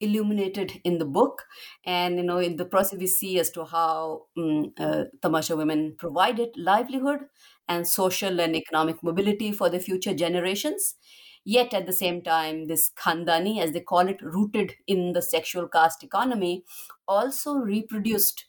illuminated 0.00 0.80
in 0.84 0.98
the 0.98 1.04
book. 1.04 1.44
And 1.84 2.16
you 2.16 2.22
know 2.22 2.38
in 2.38 2.56
the 2.56 2.64
process 2.64 2.98
we 2.98 3.06
see 3.06 3.38
as 3.38 3.50
to 3.52 3.64
how 3.64 4.26
um, 4.36 4.72
uh, 4.78 5.04
tamasha 5.22 5.56
women 5.56 5.96
provided 5.96 6.56
livelihood 6.56 7.26
and 7.68 7.86
social 7.86 8.40
and 8.40 8.56
economic 8.56 9.02
mobility 9.02 9.52
for 9.52 9.68
the 9.70 9.80
future 9.80 10.14
generations. 10.14 10.96
Yet 11.44 11.72
at 11.72 11.86
the 11.86 11.92
same 11.92 12.22
time 12.22 12.66
this 12.66 12.90
khandani 12.90 13.60
as 13.60 13.72
they 13.72 13.80
call 13.80 14.08
it 14.08 14.20
rooted 14.22 14.74
in 14.86 15.12
the 15.12 15.22
sexual 15.22 15.68
caste 15.68 16.02
economy 16.04 16.64
also 17.06 17.54
reproduced 17.54 18.46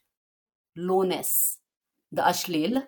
lowness 0.76 1.60
the 2.12 2.22
ashleel 2.22 2.88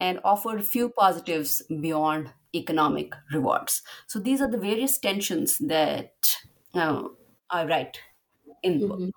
and 0.00 0.20
offered 0.24 0.64
few 0.66 0.88
positives 0.90 1.62
beyond 1.82 2.32
economic 2.54 3.14
rewards 3.32 3.82
so 4.06 4.18
these 4.18 4.40
are 4.40 4.50
the 4.50 4.58
various 4.58 4.98
tensions 4.98 5.58
that 5.58 6.12
uh, 6.74 7.02
I 7.50 7.64
write 7.64 8.00
in 8.62 8.80
the 8.80 8.86
book. 8.88 9.10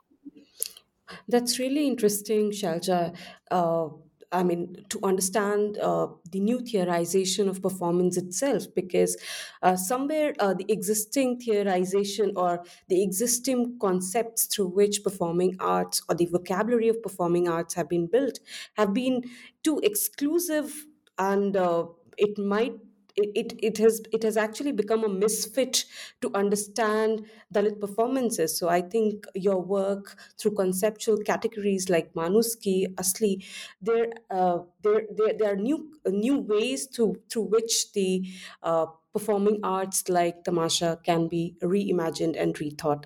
That's 1.27 1.59
really 1.59 1.87
interesting, 1.87 2.51
Shailaja. 2.51 3.15
Uh, 3.49 3.89
I 4.29 4.43
mean, 4.43 4.85
to 4.89 4.99
understand 5.03 5.77
uh, 5.77 6.07
the 6.29 6.41
new 6.41 6.59
theorization 6.59 7.47
of 7.47 7.61
performance 7.61 8.17
itself, 8.17 8.63
because 8.75 9.15
uh, 9.61 9.77
somewhere 9.77 10.33
uh, 10.39 10.53
the 10.53 10.65
existing 10.69 11.39
theorization 11.39 12.33
or 12.35 12.65
the 12.89 13.01
existing 13.03 13.77
concepts 13.79 14.45
through 14.45 14.67
which 14.67 15.01
performing 15.01 15.55
arts 15.61 16.01
or 16.09 16.15
the 16.15 16.25
vocabulary 16.25 16.89
of 16.89 17.01
performing 17.01 17.47
arts 17.47 17.73
have 17.75 17.87
been 17.87 18.07
built 18.07 18.39
have 18.75 18.93
been 18.93 19.23
too 19.63 19.79
exclusive 19.81 20.85
and 21.17 21.55
uh, 21.55 21.85
it 22.17 22.37
might 22.37 22.73
it, 23.17 23.53
it, 23.63 23.77
has 23.79 24.01
it 24.11 24.23
has 24.23 24.37
actually 24.37 24.71
become 24.71 25.03
a 25.03 25.09
misfit 25.09 25.85
to 26.21 26.29
understand 26.35 27.25
Dalit 27.53 27.79
performances. 27.79 28.57
So 28.57 28.69
I 28.69 28.81
think 28.81 29.25
your 29.33 29.61
work 29.61 30.17
through 30.39 30.51
conceptual 30.51 31.17
categories 31.17 31.89
like 31.89 32.13
Manuski, 32.13 32.93
Asli, 32.95 33.43
there 33.81 34.07
uh, 34.29 34.59
there, 34.83 35.03
there 35.15 35.33
there 35.37 35.53
are 35.53 35.55
new 35.55 35.91
new 36.07 36.39
ways 36.39 36.87
to 36.87 37.15
through 37.29 37.43
which 37.43 37.91
the 37.93 38.23
uh, 38.63 38.85
performing 39.17 39.59
arts 39.63 40.07
like 40.09 40.43
tamasha 40.43 40.99
can 41.03 41.27
be 41.27 41.43
reimagined 41.63 42.41
and 42.41 42.55
rethought. 42.63 43.05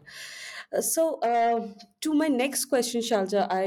Uh, 0.73 0.81
So, 0.81 1.19
uh, 1.19 1.67
to 2.01 2.13
my 2.13 2.27
next 2.27 2.65
question, 2.65 3.01
Shailaja, 3.01 3.47
I 3.51 3.65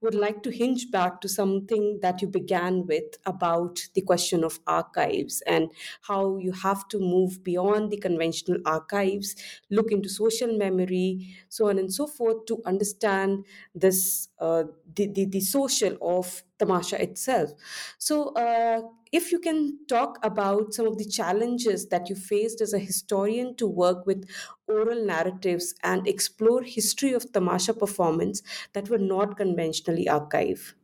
would 0.00 0.14
like 0.14 0.42
to 0.42 0.50
hinge 0.50 0.90
back 0.90 1.20
to 1.20 1.28
something 1.28 1.98
that 2.02 2.22
you 2.22 2.28
began 2.28 2.86
with 2.86 3.18
about 3.26 3.80
the 3.94 4.02
question 4.02 4.42
of 4.44 4.58
archives 4.66 5.42
and 5.46 5.70
how 6.02 6.38
you 6.38 6.52
have 6.52 6.88
to 6.88 6.98
move 6.98 7.42
beyond 7.44 7.90
the 7.90 7.96
conventional 7.98 8.58
archives, 8.64 9.36
look 9.70 9.92
into 9.92 10.08
social 10.08 10.56
memory, 10.56 11.36
so 11.48 11.68
on 11.68 11.78
and 11.78 11.92
so 11.92 12.06
forth, 12.06 12.44
to 12.46 12.60
understand 12.64 13.44
this 13.74 14.28
uh, 14.40 14.64
the, 14.94 15.06
the 15.12 15.24
the 15.26 15.40
social 15.40 15.96
of 16.00 16.42
tamasha 16.58 17.00
itself. 17.00 17.50
So, 17.98 18.30
uh, 18.34 18.80
if 19.12 19.32
you 19.32 19.38
can 19.38 19.78
talk 19.86 20.18
about 20.24 20.74
some 20.74 20.86
of 20.86 20.98
the 20.98 21.04
challenges 21.04 21.88
that 21.88 22.08
you 22.08 22.16
faced 22.16 22.60
as 22.60 22.72
a 22.72 22.78
historian 22.78 23.54
to 23.56 23.66
work 23.66 24.06
with 24.06 24.28
oral 24.68 25.04
narratives 25.04 25.74
and 25.82 26.06
explore 26.06 26.62
history 26.62 27.12
of 27.12 27.30
tamasha 27.32 27.74
performance 27.74 28.42
that 28.72 28.88
were 28.88 28.98
not 28.98 29.36
conventionally 29.36 30.06
archived. 30.06 30.74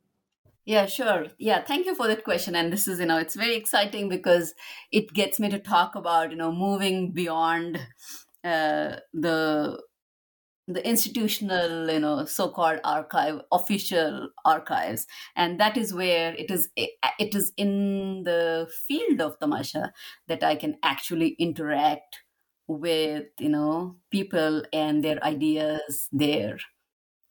Yeah, 0.65 0.87
sure. 0.87 1.27
Yeah, 1.39 1.65
thank 1.65 1.87
you 1.87 1.95
for 1.95 2.07
that 2.07 2.23
question. 2.23 2.55
And 2.55 2.73
this 2.73 2.87
is, 2.87 3.01
you 3.01 3.07
know, 3.07 3.19
it's 3.19 3.35
very 3.35 3.57
exciting 3.57 4.09
because 4.09 4.55
it 4.93 5.13
gets 5.13 5.41
me 5.41 5.49
to 5.51 5.59
talk 5.59 5.97
about, 5.97 6.31
you 6.31 6.37
know, 6.37 6.53
moving 6.53 7.11
beyond 7.11 7.79
uh, 8.45 8.97
the 9.13 9.83
the 10.69 10.87
institutional 10.89 11.91
you 11.91 11.99
know 12.01 12.25
so-called 12.25 12.81
archive 12.85 13.41
official 13.53 14.29
archives. 14.45 15.07
And 15.37 15.59
that 15.61 15.77
is 15.77 15.93
where 15.95 16.35
it 16.35 16.51
is 16.51 16.71
it 16.77 17.35
is 17.35 17.53
in 17.57 18.25
the 18.25 18.71
field 18.87 19.21
of 19.21 19.39
tamasha 19.39 19.93
that 20.29 20.43
i 20.45 20.55
can 20.57 20.77
actually 20.83 21.31
interact 21.39 22.21
with 22.69 23.27
you 23.41 23.49
know 23.49 23.97
people 24.11 24.63
and 24.73 25.03
their 25.05 25.23
ideas 25.25 26.09
their 26.13 26.59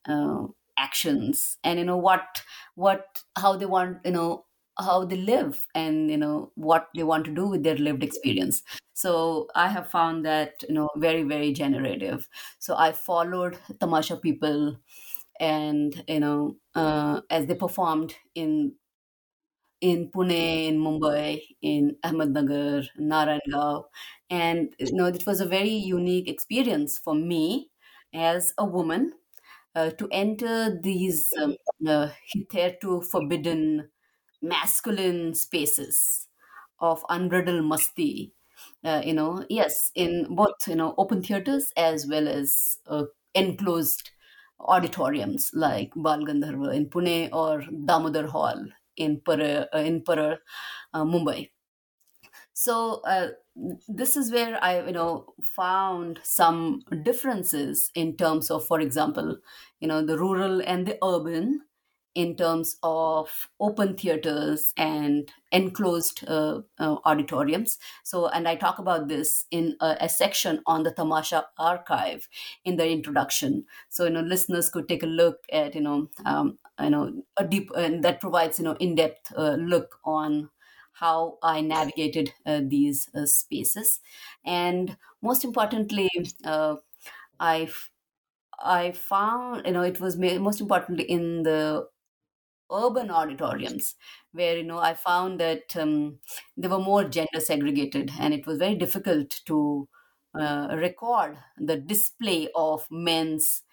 uh, 0.08 0.48
actions. 0.78 1.58
And 1.64 1.80
you 1.80 1.86
know 1.86 1.98
what 1.98 2.44
what 2.76 3.24
how 3.38 3.56
they 3.56 3.66
want 3.66 4.00
you 4.06 4.12
know 4.12 4.46
how 4.82 5.06
they 5.06 5.18
live 5.18 5.66
and 5.76 6.10
you 6.12 6.18
know 6.18 6.52
what 6.56 6.90
they 6.96 7.04
want 7.04 7.26
to 7.26 7.32
do 7.34 7.48
with 7.48 7.64
their 7.64 7.78
lived 7.78 8.04
experience. 8.04 8.64
So 8.94 9.48
i 9.56 9.68
have 9.68 9.90
found 9.90 10.26
that 10.26 10.64
you 10.68 10.74
know 10.76 10.90
very 10.98 11.24
very 11.24 11.54
generative. 11.54 12.28
So 12.60 12.76
i 12.76 12.92
followed 12.92 13.58
tamasha 13.80 14.18
people 14.18 14.78
and 15.40 16.04
you 16.08 16.20
know 16.20 16.58
uh, 16.76 17.22
as 17.30 17.48
they 17.48 17.56
performed 17.56 18.16
in 18.36 18.76
in 19.90 20.00
pune 20.14 20.32
in 20.68 20.76
mumbai 20.86 21.30
in 21.72 21.84
ahmednagar 22.08 22.88
Narayangaon 23.12 23.84
and 24.30 24.76
you 24.80 24.94
know 24.98 25.08
it 25.08 25.26
was 25.26 25.42
a 25.42 25.46
very 25.58 25.76
unique 25.98 26.28
experience 26.34 27.00
for 27.06 27.16
me 27.16 27.72
as 28.14 28.54
a 28.58 28.66
woman 28.66 29.14
uh, 29.76 29.90
to 29.92 30.08
enter 30.12 30.56
these 30.90 31.22
um, 31.42 31.56
uh, 31.88 32.10
hitherto 32.34 33.02
forbidden 33.02 33.90
masculine 34.42 35.34
spaces 35.36 36.28
of 36.80 37.06
unbridled 37.10 37.64
masti. 37.64 38.32
Uh, 38.84 39.02
you 39.06 39.14
know, 39.14 39.46
yes, 39.50 39.92
in 39.96 40.36
both 40.36 40.68
you 40.68 40.76
know 40.76 40.94
open 40.98 41.22
theaters 41.24 41.72
as 41.78 42.08
well 42.08 42.28
as 42.28 42.78
uh, 42.88 43.06
enclosed 43.34 44.12
auditoriums 44.60 45.52
like 45.54 45.92
Bal 45.96 46.26
Gandharva 46.26 46.74
in 46.76 46.88
Pune 46.90 47.30
or 47.34 47.64
Damodar 47.86 48.28
Hall 48.28 48.66
in 48.98 49.20
Parel, 49.22 49.68
uh, 49.74 49.80
in 49.80 50.04
Parel, 50.04 50.38
uh, 50.94 51.04
Mumbai. 51.04 51.50
So 52.54 53.02
uh, 53.06 53.30
this 53.88 54.16
is 54.18 54.32
where 54.32 54.62
I, 54.64 54.86
you 54.86 54.92
know, 54.92 55.34
found 55.44 56.20
some 56.24 56.82
differences 57.04 57.92
in 57.96 58.18
terms 58.18 58.50
of, 58.52 58.66
for 58.66 58.80
example, 58.80 59.38
you 59.80 59.88
know, 59.88 60.06
the 60.06 60.18
rural 60.18 60.62
and 60.62 60.88
the 60.88 60.98
urban, 61.04 61.62
in 62.16 62.36
terms 62.36 62.78
of 62.84 63.30
open 63.60 63.96
theaters 63.96 64.74
and 64.78 65.32
enclosed 65.52 66.24
uh, 66.28 66.60
uh, 66.80 66.96
auditoriums. 67.06 67.78
So, 68.04 68.28
and 68.28 68.48
I 68.48 68.56
talk 68.56 68.80
about 68.80 69.08
this 69.08 69.46
in 69.52 69.76
a, 69.80 69.98
a, 70.02 70.10
section 70.10 70.62
on 70.66 70.84
the 70.84 70.92
Tamasha 70.92 71.46
archive 71.58 72.28
in 72.66 72.76
the 72.76 72.90
introduction. 72.90 73.66
So, 73.90 74.06
you 74.06 74.12
know, 74.12 74.22
listeners 74.22 74.70
could 74.70 74.88
take 74.88 75.04
a 75.04 75.08
look 75.08 75.38
at, 75.52 75.76
you 75.76 75.82
know, 75.82 76.10
um, 76.26 76.58
you 76.82 76.90
know, 76.90 77.24
a 77.38 77.48
deep 77.48 77.72
and 77.76 78.04
that 78.04 78.20
provides, 78.20 78.60
you 78.60 78.66
know, 78.66 78.76
in-depth 78.80 79.34
uh, 79.38 79.56
look 79.56 80.00
on 80.04 80.50
how 80.94 81.38
I 81.42 81.62
navigated 81.62 82.34
uh, 82.46 82.62
these 82.64 83.10
uh, 83.16 83.26
spaces, 83.26 84.02
and 84.46 84.98
most 85.22 85.44
importantly, 85.44 86.10
uh, 86.44 86.76
I 87.40 87.70
I 88.64 88.92
found 88.92 89.66
you 89.66 89.72
know 89.74 89.82
it 89.82 90.00
was 90.00 90.18
most 90.18 90.62
importantly 90.62 91.06
in 91.06 91.44
the 91.44 91.88
urban 92.72 93.10
auditoriums 93.12 93.96
where 94.32 94.58
you 94.58 94.64
know 94.64 94.80
I 94.80 94.94
found 94.94 95.40
that 95.40 95.76
um, 95.78 96.20
they 96.58 96.68
were 96.68 96.80
more 96.80 97.04
gender 97.04 97.40
segregated, 97.40 98.12
and 98.20 98.34
it 98.34 98.46
was 98.48 98.58
very 98.58 98.76
difficult 98.76 99.30
to 99.46 99.88
uh, 100.34 100.76
record 100.78 101.38
the 101.58 101.78
display 101.78 102.50
of 102.56 102.88
men's 102.90 103.64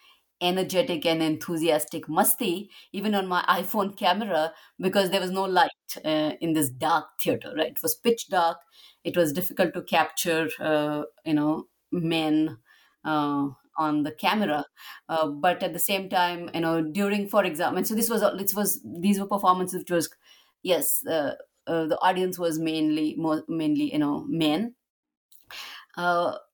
energetic 0.40 1.04
and 1.04 1.20
enthusiastic 1.20 2.06
masti 2.06 2.68
even 2.92 3.12
on 3.14 3.26
my 3.26 3.42
iphone 3.60 3.96
camera 3.96 4.52
because 4.78 5.10
there 5.10 5.20
was 5.20 5.32
no 5.32 5.44
light 5.44 5.70
uh, 6.04 6.32
in 6.40 6.52
this 6.52 6.70
dark 6.70 7.06
theater 7.20 7.52
right? 7.56 7.72
It 7.72 7.82
was 7.82 7.96
pitch 7.96 8.28
dark. 8.28 8.58
It 9.02 9.16
was 9.16 9.32
difficult 9.32 9.74
to 9.74 9.82
capture 9.82 10.48
uh, 10.60 11.02
you 11.24 11.34
know 11.34 11.66
men 11.90 12.58
uh, 13.04 13.48
on 13.78 14.02
the 14.02 14.12
camera 14.12 14.64
uh, 15.08 15.26
but 15.28 15.62
at 15.62 15.72
the 15.72 15.78
same 15.78 16.08
time 16.08 16.50
you 16.54 16.60
know 16.60 16.82
during 16.82 17.28
for 17.28 17.44
example 17.44 17.78
and 17.78 17.86
so 17.86 17.94
this 17.94 18.10
was 18.10 18.22
this 18.38 18.54
was 18.54 18.80
these 19.00 19.20
were 19.20 19.26
performances 19.26 19.78
which 19.80 19.90
was 19.90 20.08
yes 20.62 21.04
uh, 21.06 21.34
uh, 21.66 21.86
the 21.86 21.98
audience 22.00 22.38
was 22.38 22.58
mainly 22.58 23.14
more, 23.16 23.44
mainly 23.48 23.92
you 23.92 23.98
know 23.98 24.24
men. 24.28 24.74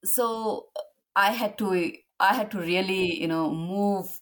So 0.05 0.69
i 1.17 1.31
had 1.33 1.57
to 1.59 1.93
I 2.21 2.33
had 2.35 2.51
to 2.53 2.59
really, 2.61 3.21
you 3.21 3.27
know, 3.27 3.51
move 3.53 4.21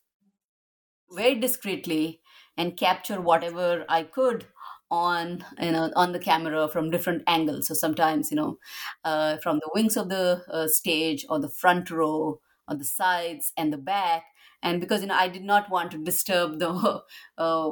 very 1.10 1.34
discreetly 1.34 2.20
and 2.56 2.76
capture 2.76 3.20
whatever 3.20 3.84
I 3.88 4.04
could 4.04 4.46
on 4.90 5.44
you 5.60 5.72
know 5.72 5.90
on 5.96 6.12
the 6.12 6.18
camera 6.18 6.68
from 6.68 6.90
different 6.90 7.22
angles. 7.26 7.66
So 7.68 7.74
sometimes 7.74 8.30
you 8.30 8.36
know 8.36 8.58
uh, 9.04 9.38
from 9.38 9.58
the 9.58 9.70
wings 9.74 9.96
of 9.96 10.08
the 10.08 10.44
uh, 10.48 10.68
stage 10.68 11.24
or 11.28 11.38
the 11.40 11.48
front 11.50 11.90
row 11.90 12.40
or 12.68 12.76
the 12.76 12.84
sides 12.84 13.52
and 13.56 13.72
the 13.72 13.78
back 13.78 14.24
and 14.62 14.80
because 14.80 15.00
you 15.02 15.06
know 15.08 15.14
i 15.14 15.28
did 15.28 15.42
not 15.44 15.70
want 15.70 15.90
to 15.90 15.98
disturb 15.98 16.58
the 16.58 16.70
uh, 17.38 17.70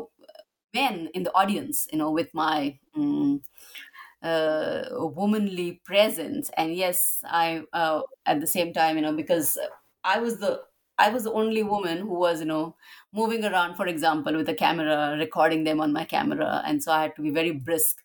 men 0.74 1.08
in 1.14 1.22
the 1.24 1.32
audience 1.34 1.86
you 1.92 1.98
know 1.98 2.10
with 2.10 2.32
my 2.34 2.78
um, 2.96 3.42
uh, 4.22 4.84
womanly 4.92 5.80
presence. 5.84 6.50
And 6.56 6.74
yes 6.74 7.22
i 7.24 7.62
uh, 7.72 8.02
at 8.26 8.40
the 8.40 8.46
same 8.46 8.72
time 8.72 8.96
you 8.96 9.02
know 9.02 9.14
because 9.16 9.58
i 10.04 10.18
was 10.18 10.38
the 10.40 10.62
i 10.98 11.08
was 11.10 11.24
the 11.24 11.32
only 11.32 11.62
woman 11.62 11.98
who 11.98 12.14
was 12.24 12.40
you 12.40 12.46
know 12.46 12.76
moving 13.12 13.44
around 13.44 13.76
for 13.76 13.86
example 13.86 14.34
with 14.36 14.48
a 14.48 14.54
camera 14.54 15.16
recording 15.18 15.64
them 15.64 15.80
on 15.80 15.92
my 15.92 16.04
camera. 16.04 16.62
And 16.66 16.82
so 16.82 16.92
i 16.92 17.02
had 17.02 17.16
to 17.16 17.22
be 17.22 17.30
very 17.30 17.52
brisk. 17.52 18.04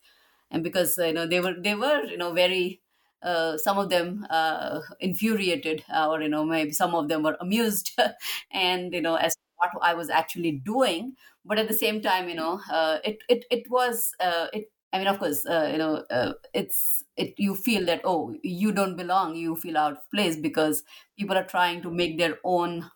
And 0.51 0.63
because 0.63 0.97
you 0.97 1.13
know 1.13 1.27
they 1.27 1.39
were 1.41 1.55
they 1.59 1.75
were 1.75 2.03
you 2.05 2.17
know 2.17 2.31
very 2.33 2.81
uh, 3.25 3.57
some 3.57 3.77
of 3.77 3.89
them 3.89 4.25
uh, 4.29 4.79
infuriated 4.99 5.83
uh, 5.93 6.09
or 6.09 6.21
you 6.21 6.29
know 6.29 6.45
maybe 6.45 6.71
some 6.71 6.95
of 6.95 7.07
them 7.09 7.23
were 7.23 7.37
amused 7.41 7.91
and 8.51 8.93
you 8.93 9.01
know 9.01 9.15
as 9.15 9.35
what 9.57 9.71
i 9.81 9.93
was 9.93 10.09
actually 10.09 10.51
doing 10.51 11.15
but 11.43 11.59
at 11.59 11.67
the 11.67 11.73
same 11.73 12.01
time 12.01 12.29
you 12.29 12.35
know 12.35 12.59
uh, 12.71 12.99
it, 13.03 13.17
it 13.29 13.45
it 13.51 13.69
was 13.69 14.13
uh, 14.19 14.47
it 14.53 14.71
I 14.93 14.97
mean, 14.97 15.07
of 15.07 15.19
course, 15.19 15.45
uh, 15.45 15.67
you 15.73 15.77
know, 15.77 16.05
uh, 16.09 16.33
it's 16.53 17.03
it. 17.17 17.33
You 17.37 17.53
feel 17.53 17.85
that 17.87 17.99
oh, 18.05 18.33
you 18.43 18.71
don't 18.71 18.95
belong. 18.95 19.35
You 19.35 19.57
feel 19.57 19.77
out 19.77 19.91
of 19.91 20.09
place 20.09 20.37
because 20.37 20.85
people 21.19 21.35
are 21.37 21.43
trying 21.43 21.81
to 21.81 21.91
make 21.91 22.17
their 22.17 22.37
own. 22.45 22.89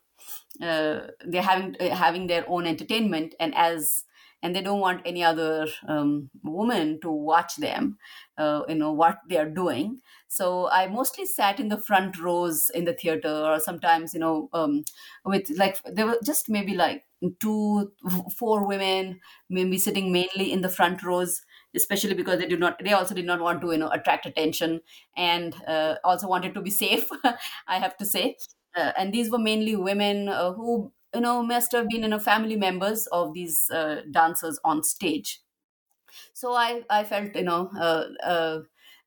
Uh, 0.61 1.07
they're 1.25 1.41
having 1.41 1.75
having 1.79 2.27
their 2.27 2.45
own 2.49 2.65
entertainment, 2.67 3.35
and 3.39 3.55
as 3.55 4.05
and 4.41 4.55
they 4.55 4.61
don't 4.61 4.79
want 4.81 5.01
any 5.05 5.23
other 5.23 5.67
um, 5.87 6.29
woman 6.43 6.99
to 7.01 7.09
watch 7.11 7.57
them. 7.57 7.97
Uh, 8.39 8.63
you 8.69 8.75
know 8.75 8.91
what 8.93 9.19
they 9.29 9.37
are 9.37 9.49
doing. 9.49 10.01
So 10.29 10.69
I 10.69 10.87
mostly 10.87 11.25
sat 11.25 11.59
in 11.59 11.67
the 11.67 11.77
front 11.77 12.17
rows 12.19 12.69
in 12.73 12.85
the 12.85 12.93
theater, 12.93 13.29
or 13.51 13.59
sometimes 13.59 14.13
you 14.13 14.19
know, 14.21 14.49
um, 14.53 14.83
with 15.25 15.49
like 15.57 15.77
there 15.83 16.05
were 16.07 16.19
just 16.23 16.49
maybe 16.49 16.73
like 16.75 17.05
two, 17.39 17.91
four 18.37 18.65
women, 18.65 19.19
maybe 19.49 19.77
sitting 19.77 20.11
mainly 20.11 20.51
in 20.51 20.61
the 20.61 20.69
front 20.69 21.03
rows 21.03 21.41
especially 21.75 22.15
because 22.15 22.39
they 22.39 22.47
do 22.47 22.57
not 22.57 22.79
they 22.83 22.93
also 22.93 23.13
did 23.13 23.25
not 23.25 23.39
want 23.39 23.61
to 23.61 23.71
you 23.71 23.77
know 23.77 23.89
attract 23.89 24.25
attention 24.25 24.81
and 25.15 25.53
uh, 25.67 25.95
also 26.03 26.27
wanted 26.27 26.51
to 26.55 26.61
be 26.61 26.71
safe 26.71 27.07
i 27.67 27.77
have 27.77 27.95
to 27.95 28.05
say 28.07 28.35
uh, 28.75 28.91
and 28.97 29.13
these 29.13 29.29
were 29.29 29.37
mainly 29.37 29.75
women 29.75 30.29
uh, 30.29 30.51
who 30.53 30.91
you 31.13 31.21
know 31.21 31.43
must 31.43 31.71
have 31.71 31.87
been 31.87 32.01
you 32.01 32.07
know 32.07 32.17
family 32.19 32.55
members 32.55 33.05
of 33.07 33.33
these 33.33 33.69
uh, 33.69 34.01
dancers 34.11 34.59
on 34.63 34.83
stage 34.83 35.41
so 36.33 36.53
i 36.53 36.83
i 36.89 37.03
felt 37.03 37.35
you 37.35 37.43
know 37.43 37.69
uh, 37.79 38.03
uh, 38.23 38.59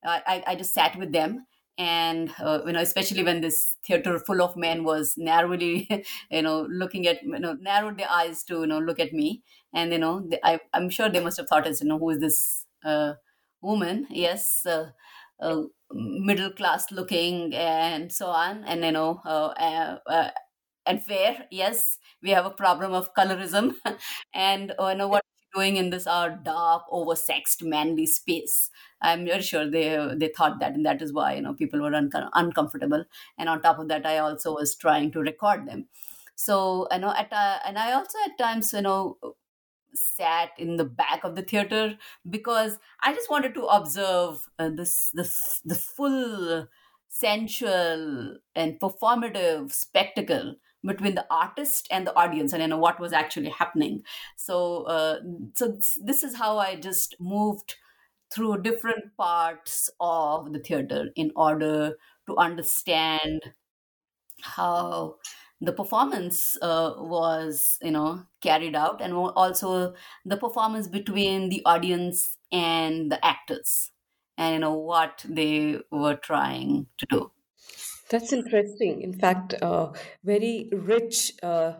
I, 0.05 0.43
I 0.49 0.55
just 0.57 0.75
sat 0.75 0.97
with 0.99 1.13
them 1.13 1.47
and 1.79 2.31
uh, 2.41 2.61
you 2.67 2.73
know 2.73 2.81
especially 2.81 3.23
when 3.23 3.41
this 3.41 3.77
theater 3.87 4.19
full 4.19 4.43
of 4.43 4.57
men 4.57 4.85
was 4.85 5.15
narrowly 5.17 5.89
you 6.31 6.43
know 6.43 6.63
looking 6.69 7.07
at 7.07 7.23
you 7.23 7.39
know 7.39 7.55
narrowed 7.55 7.99
their 7.99 8.11
eyes 8.11 8.43
to 8.45 8.61
you 8.61 8.67
know 8.67 8.79
look 8.79 9.01
at 9.01 9.13
me. 9.13 9.43
And 9.75 9.93
you 9.93 9.99
know 9.99 10.21
they, 10.29 10.39
I, 10.45 10.61
i'm 10.75 10.91
sure 10.91 11.09
they 11.09 11.21
must 11.21 11.39
have 11.39 11.49
thought 11.49 11.67
as 11.67 11.81
you 11.81 11.89
know 11.89 11.99
who 11.99 12.11
is 12.11 12.19
this 12.21 12.67
uh, 12.85 13.15
woman? 13.61 14.07
Yes 14.11 14.67
uh, 14.67 14.91
uh, 15.41 15.63
middle 15.93 16.51
class 16.51 16.91
looking 16.93 17.55
and 17.55 18.13
so 18.13 18.27
on. 18.27 18.65
And 18.65 18.85
you 18.85 18.93
know 18.93 19.21
and 20.87 21.03
fair 21.05 21.47
yes 21.51 21.99
we 22.23 22.31
have 22.31 22.47
a 22.47 22.51
problem 22.51 22.93
of 22.93 23.15
colorism. 23.15 23.75
And 24.35 24.75
you 24.79 24.95
know 24.95 25.09
what 25.09 25.23
doing 25.55 25.77
in 25.77 25.91
this 25.91 26.07
our 26.07 26.31
dark 26.31 26.85
oversexed 26.91 27.63
manly 27.63 28.07
space. 28.07 28.71
I'm 29.01 29.25
very 29.27 29.43
sure 29.43 29.69
they 29.71 29.89
they 30.17 30.29
thought 30.29 30.59
that 30.61 30.75
and 30.75 30.87
that 30.87 31.03
is 31.03 31.13
why 31.13 31.35
you 31.35 31.43
know 31.43 31.55
people 31.55 31.81
were 31.81 31.95
un- 31.95 32.11
uncomfortable. 32.35 33.05
And 33.39 33.49
on 33.49 33.63
top 33.63 33.79
of 33.79 33.89
that 33.89 34.07
i 34.07 34.19
also 34.19 34.55
was 34.55 34.75
trying 34.77 35.11
to 35.13 35.21
record 35.21 35.67
them. 35.67 35.89
So 36.35 36.89
you 36.93 36.99
know 36.99 37.13
at 37.15 37.33
uh, 37.33 37.59
and 37.65 37.79
i 37.79 37.93
also 37.93 38.19
at 38.27 38.39
times 38.39 38.73
you 38.73 38.83
know 38.83 39.19
sat 39.95 40.51
in 40.59 40.77
the 40.77 40.85
back 40.85 41.23
of 41.25 41.35
the 41.37 41.43
theater 41.43 41.99
because 42.29 42.79
I 43.01 43.13
just 43.13 43.31
wanted 43.31 43.55
to 43.55 43.65
observe 43.67 44.49
uh, 44.59 44.71
this 44.71 45.11
the 45.11 45.25
the 45.65 45.75
full 45.75 46.69
sensual 47.09 48.39
and 48.55 48.81
performative 48.81 49.71
spectacle 49.73 50.57
between 50.85 51.15
the 51.15 51.27
artist 51.31 51.89
and 51.91 52.07
the 52.07 52.15
audience 52.17 52.53
and 52.53 52.63
you 52.63 52.69
know 52.69 52.79
what 52.79 53.01
was 53.01 53.13
actually 53.13 53.51
happening. 53.51 54.03
So 54.37 54.85
uh, 54.85 55.21
so 55.55 55.79
this, 56.03 56.23
is 56.23 56.37
how 56.37 56.59
i 56.59 56.77
just 56.77 57.17
moved 57.21 57.75
through 58.33 58.63
different 58.63 59.17
parts 59.17 59.91
of 60.01 60.53
the 60.53 60.59
theater 60.61 61.11
in 61.17 61.33
order 61.37 61.97
to 62.27 62.37
understand 62.37 63.43
how 64.43 65.17
the 65.61 65.73
performance 65.73 66.57
uh, 66.63 66.95
was 66.99 67.79
you 67.83 67.91
know 67.91 68.25
carried 68.41 68.75
out 68.75 69.01
and 69.01 69.15
also 69.15 69.95
the 70.25 70.37
performance 70.37 70.89
between 70.89 71.49
the 71.49 71.63
audience 71.65 72.37
and 72.51 73.11
the 73.13 73.25
actors 73.25 73.91
and 74.39 74.55
you 74.55 74.61
know 74.61 74.75
what 74.75 75.25
they 75.29 75.79
were 75.91 76.17
trying 76.17 76.87
to 76.99 77.07
do 77.11 77.33
That's 78.13 78.33
interesting. 78.33 79.03
In 79.03 79.13
fact, 79.19 79.55
uh, 79.63 79.93
very 80.23 80.69
rich 80.73 81.33
uh, 81.43 81.73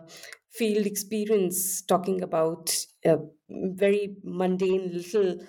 field 0.49 0.85
experience 0.85 1.81
talking 1.81 2.21
about 2.23 2.75
uh, 3.05 3.17
very 3.49 4.17
mundane 4.23 4.91
little 4.93 5.39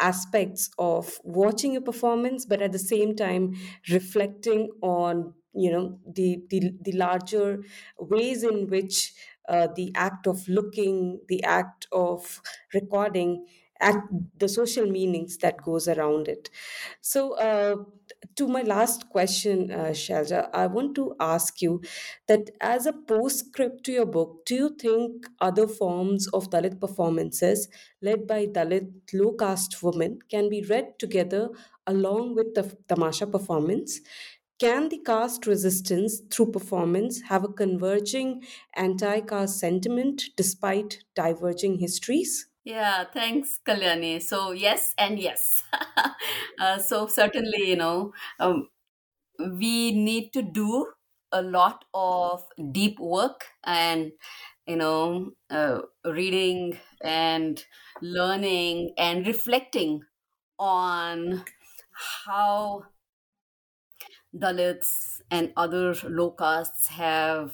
aspects 0.00 0.70
of 0.78 1.18
watching 1.24 1.76
a 1.76 1.80
performance, 1.80 2.46
but 2.46 2.62
at 2.62 2.72
the 2.72 2.78
same 2.78 3.16
time 3.16 3.54
reflecting 3.90 4.70
on 4.80 5.34
you 5.54 5.72
know 5.72 5.98
the 6.14 6.40
the, 6.50 6.72
the 6.82 6.92
larger 6.92 7.64
ways 7.98 8.44
in 8.44 8.68
which 8.68 9.14
uh, 9.48 9.66
the 9.74 9.90
act 9.96 10.26
of 10.28 10.46
looking, 10.48 11.20
the 11.28 11.42
act 11.42 11.86
of 11.90 12.40
recording, 12.74 13.46
act, 13.80 14.06
the 14.38 14.48
social 14.48 14.86
meanings 14.86 15.38
that 15.38 15.62
goes 15.62 15.88
around 15.88 16.28
it. 16.28 16.50
So, 17.00 17.32
uh, 17.38 17.76
to 18.36 18.46
my 18.48 18.62
last 18.62 19.08
question, 19.10 19.70
uh, 19.70 19.90
Shailaja, 19.92 20.48
I 20.52 20.66
want 20.66 20.94
to 20.96 21.14
ask 21.20 21.62
you 21.62 21.80
that 22.26 22.50
as 22.60 22.86
a 22.86 22.92
postscript 22.92 23.84
to 23.84 23.92
your 23.92 24.06
book, 24.06 24.44
do 24.46 24.54
you 24.54 24.76
think 24.80 25.26
other 25.40 25.66
forms 25.68 26.26
of 26.28 26.50
Dalit 26.50 26.80
performances 26.80 27.68
led 28.02 28.26
by 28.26 28.46
Dalit 28.46 28.90
low 29.12 29.32
caste 29.32 29.82
women 29.82 30.18
can 30.30 30.48
be 30.48 30.62
read 30.62 30.98
together 30.98 31.50
along 31.86 32.34
with 32.34 32.54
the 32.54 32.76
Tamasha 32.88 33.26
performance? 33.26 34.00
Can 34.58 34.88
the 34.88 34.98
caste 34.98 35.46
resistance 35.46 36.20
through 36.30 36.50
performance 36.50 37.22
have 37.28 37.44
a 37.44 37.48
converging 37.52 38.42
anti 38.74 39.20
caste 39.20 39.58
sentiment 39.60 40.24
despite 40.36 41.04
diverging 41.14 41.78
histories? 41.78 42.47
Yeah, 42.68 43.04
thanks, 43.04 43.58
Kalyani. 43.66 44.20
So, 44.22 44.52
yes 44.52 44.94
and 44.98 45.18
yes. 45.18 45.62
uh, 46.60 46.78
so, 46.78 47.06
certainly, 47.06 47.68
you 47.70 47.76
know, 47.76 48.12
um, 48.40 48.68
we 49.38 49.92
need 49.92 50.32
to 50.34 50.42
do 50.42 50.86
a 51.32 51.42
lot 51.42 51.84
of 51.94 52.44
deep 52.72 53.00
work 53.00 53.46
and, 53.64 54.12
you 54.66 54.76
know, 54.76 55.32
uh, 55.50 55.80
reading 56.06 56.78
and 57.04 57.64
learning 58.02 58.94
and 58.98 59.26
reflecting 59.26 60.02
on 60.58 61.44
how 62.26 62.84
Dalits 64.34 65.20
and 65.30 65.52
other 65.54 65.92
low 66.08 66.30
castes 66.30 66.86
have, 66.86 67.52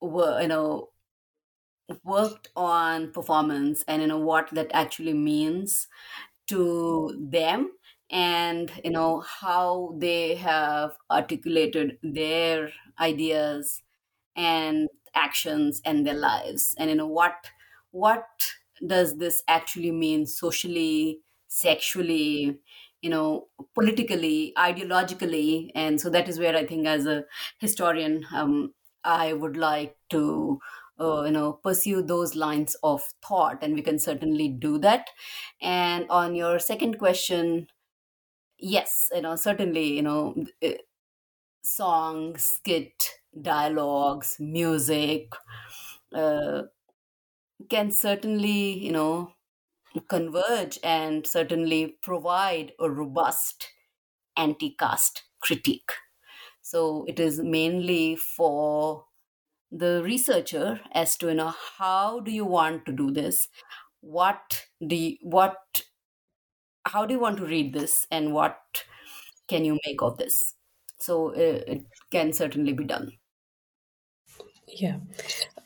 wo- 0.00 0.38
you 0.40 0.48
know, 0.48 0.90
worked 2.04 2.48
on 2.56 3.12
performance 3.12 3.82
and 3.88 4.02
you 4.02 4.08
know 4.08 4.18
what 4.18 4.48
that 4.52 4.70
actually 4.72 5.14
means 5.14 5.88
to 6.48 7.16
them 7.30 7.72
and 8.10 8.72
you 8.84 8.90
know 8.90 9.20
how 9.20 9.94
they 9.98 10.34
have 10.34 10.96
articulated 11.10 11.98
their 12.02 12.72
ideas 13.00 13.82
and 14.36 14.88
actions 15.14 15.80
and 15.84 16.06
their 16.06 16.14
lives. 16.14 16.74
And 16.78 16.90
you 16.90 16.96
know 16.96 17.06
what 17.06 17.50
what 17.90 18.26
does 18.86 19.18
this 19.18 19.42
actually 19.48 19.92
mean 19.92 20.26
socially 20.26 21.20
sexually 21.48 22.58
you 23.02 23.10
know 23.10 23.48
politically 23.74 24.52
ideologically? 24.56 25.70
And 25.74 26.00
so 26.00 26.10
that 26.10 26.28
is 26.28 26.38
where 26.38 26.56
i 26.56 26.66
think 26.66 26.86
as 26.86 27.06
a 27.06 27.24
historian 27.58 28.24
um, 28.32 28.74
i 29.04 29.32
would 29.32 29.56
like 29.56 29.96
to 30.10 30.60
uh, 31.02 31.22
you 31.24 31.32
know 31.32 31.54
pursue 31.54 32.02
those 32.02 32.34
lines 32.36 32.76
of 32.82 33.02
thought 33.26 33.62
and 33.62 33.74
we 33.74 33.82
can 33.82 33.98
certainly 33.98 34.48
do 34.48 34.78
that 34.78 35.10
and 35.60 36.06
on 36.10 36.34
your 36.34 36.58
second 36.58 36.98
question 36.98 37.66
yes 38.58 39.08
you 39.14 39.20
know 39.22 39.36
certainly 39.36 39.86
you 39.96 40.02
know 40.02 40.34
eh, 40.62 40.76
song 41.64 42.36
skit 42.38 43.10
dialogues 43.42 44.36
music 44.40 45.32
uh, 46.14 46.62
can 47.68 47.90
certainly 47.90 48.78
you 48.84 48.92
know 48.92 49.32
converge 50.08 50.78
and 50.84 51.26
certainly 51.26 51.98
provide 52.02 52.72
a 52.80 52.90
robust 52.90 53.68
anti 54.36 54.74
caste 54.78 55.24
critique. 55.40 55.92
So 56.62 57.04
it 57.08 57.20
is 57.20 57.40
mainly 57.40 58.16
for 58.16 59.06
the 59.72 60.02
researcher 60.04 60.80
as 60.92 61.16
to 61.16 61.28
you 61.28 61.34
know 61.34 61.54
how 61.78 62.20
do 62.20 62.30
you 62.30 62.44
want 62.44 62.84
to 62.84 62.92
do 62.92 63.10
this 63.10 63.48
what 64.00 64.66
do 64.86 64.94
you, 64.94 65.16
what 65.22 65.56
how 66.84 67.06
do 67.06 67.14
you 67.14 67.20
want 67.20 67.38
to 67.38 67.46
read 67.46 67.72
this 67.72 68.06
and 68.10 68.34
what 68.34 68.84
can 69.48 69.64
you 69.64 69.78
make 69.86 70.02
of 70.02 70.18
this 70.18 70.54
so 70.98 71.30
uh, 71.30 71.62
it 71.66 71.84
can 72.10 72.32
certainly 72.32 72.72
be 72.72 72.84
done 72.84 73.10
yeah. 74.66 74.96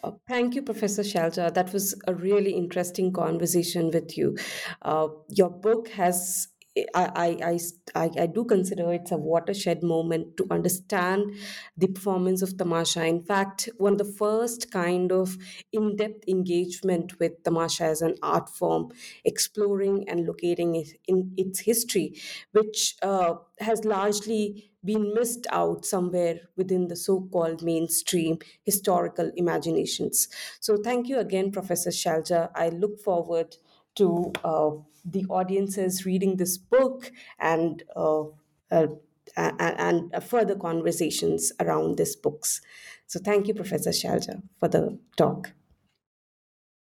Uh, 0.02 0.12
thank 0.26 0.54
you, 0.54 0.62
Professor 0.62 1.02
Shailaja. 1.02 1.54
That 1.54 1.72
was 1.72 1.94
a 2.08 2.14
really 2.14 2.52
interesting 2.52 3.12
conversation 3.12 3.90
with 3.92 4.16
you. 4.18 4.36
Uh, 4.82 5.08
your 5.28 5.50
book 5.50 5.88
has 5.88 6.48
I, 6.94 7.38
I, 7.42 7.58
I, 7.94 8.10
I 8.20 8.26
do 8.26 8.44
consider 8.44 8.92
it's 8.92 9.10
a 9.12 9.16
watershed 9.16 9.82
moment 9.82 10.36
to 10.36 10.46
understand 10.50 11.32
the 11.76 11.86
performance 11.86 12.42
of 12.42 12.56
Tamasha. 12.58 13.04
In 13.06 13.22
fact, 13.22 13.68
one 13.78 13.92
of 13.92 13.98
the 13.98 14.04
first 14.04 14.70
kind 14.70 15.10
of 15.10 15.38
in 15.72 15.96
depth 15.96 16.28
engagement 16.28 17.18
with 17.18 17.42
Tamasha 17.44 17.84
as 17.84 18.02
an 18.02 18.16
art 18.22 18.48
form, 18.50 18.90
exploring 19.24 20.08
and 20.08 20.26
locating 20.26 20.74
it 20.74 20.88
in 21.08 21.32
its 21.36 21.60
history, 21.60 22.14
which 22.52 22.96
uh, 23.02 23.34
has 23.60 23.84
largely 23.84 24.70
been 24.84 25.12
missed 25.14 25.46
out 25.50 25.84
somewhere 25.84 26.40
within 26.56 26.86
the 26.88 26.94
so 26.94 27.20
called 27.32 27.62
mainstream 27.62 28.38
historical 28.62 29.32
imaginations. 29.34 30.28
So, 30.60 30.76
thank 30.76 31.08
you 31.08 31.18
again, 31.18 31.50
Professor 31.50 31.90
Shailaja. 31.90 32.50
I 32.54 32.68
look 32.68 33.00
forward 33.00 33.56
to 33.96 34.32
uh, 34.44 34.70
the 35.04 35.24
audiences 35.28 36.04
reading 36.04 36.36
this 36.36 36.58
book 36.58 37.12
and 37.38 37.82
uh, 37.94 38.24
uh, 38.70 38.86
and 39.36 40.12
further 40.22 40.54
conversations 40.54 41.52
around 41.60 41.96
these 41.96 42.14
books. 42.16 42.60
So 43.06 43.18
thank 43.18 43.48
you, 43.48 43.54
Professor 43.54 43.90
Shailaja, 43.90 44.42
for 44.58 44.68
the 44.68 44.98
talk. 45.16 45.52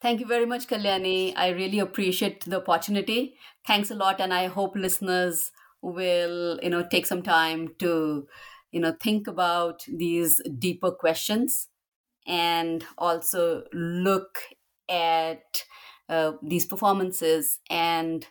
Thank 0.00 0.20
you 0.20 0.26
very 0.26 0.44
much, 0.44 0.66
Kalyani. 0.66 1.32
I 1.34 1.48
really 1.48 1.78
appreciate 1.78 2.44
the 2.44 2.60
opportunity. 2.60 3.36
Thanks 3.66 3.90
a 3.90 3.94
lot, 3.94 4.20
and 4.20 4.34
I 4.34 4.48
hope 4.48 4.76
listeners 4.76 5.50
will, 5.80 6.58
you 6.62 6.70
know, 6.70 6.86
take 6.86 7.06
some 7.06 7.22
time 7.22 7.74
to, 7.78 8.26
you 8.70 8.80
know, 8.80 8.94
think 9.00 9.26
about 9.26 9.84
these 9.88 10.40
deeper 10.58 10.90
questions 10.90 11.68
and 12.26 12.84
also 12.98 13.64
look 13.72 14.40
at 14.88 15.64
uh, 16.08 16.32
these 16.42 16.66
performances 16.66 17.60
and 17.70 18.26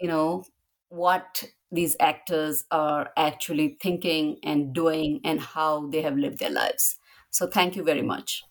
you 0.00 0.08
know 0.08 0.44
what 0.88 1.44
these 1.70 1.96
actors 2.00 2.64
are 2.70 3.10
actually 3.16 3.76
thinking 3.82 4.38
and 4.42 4.74
doing 4.74 5.20
and 5.24 5.40
how 5.40 5.86
they 5.88 6.02
have 6.02 6.16
lived 6.16 6.38
their 6.38 6.50
lives. 6.50 6.96
So 7.30 7.46
thank 7.46 7.76
you 7.76 7.84
very 7.84 8.02
much 8.02 8.42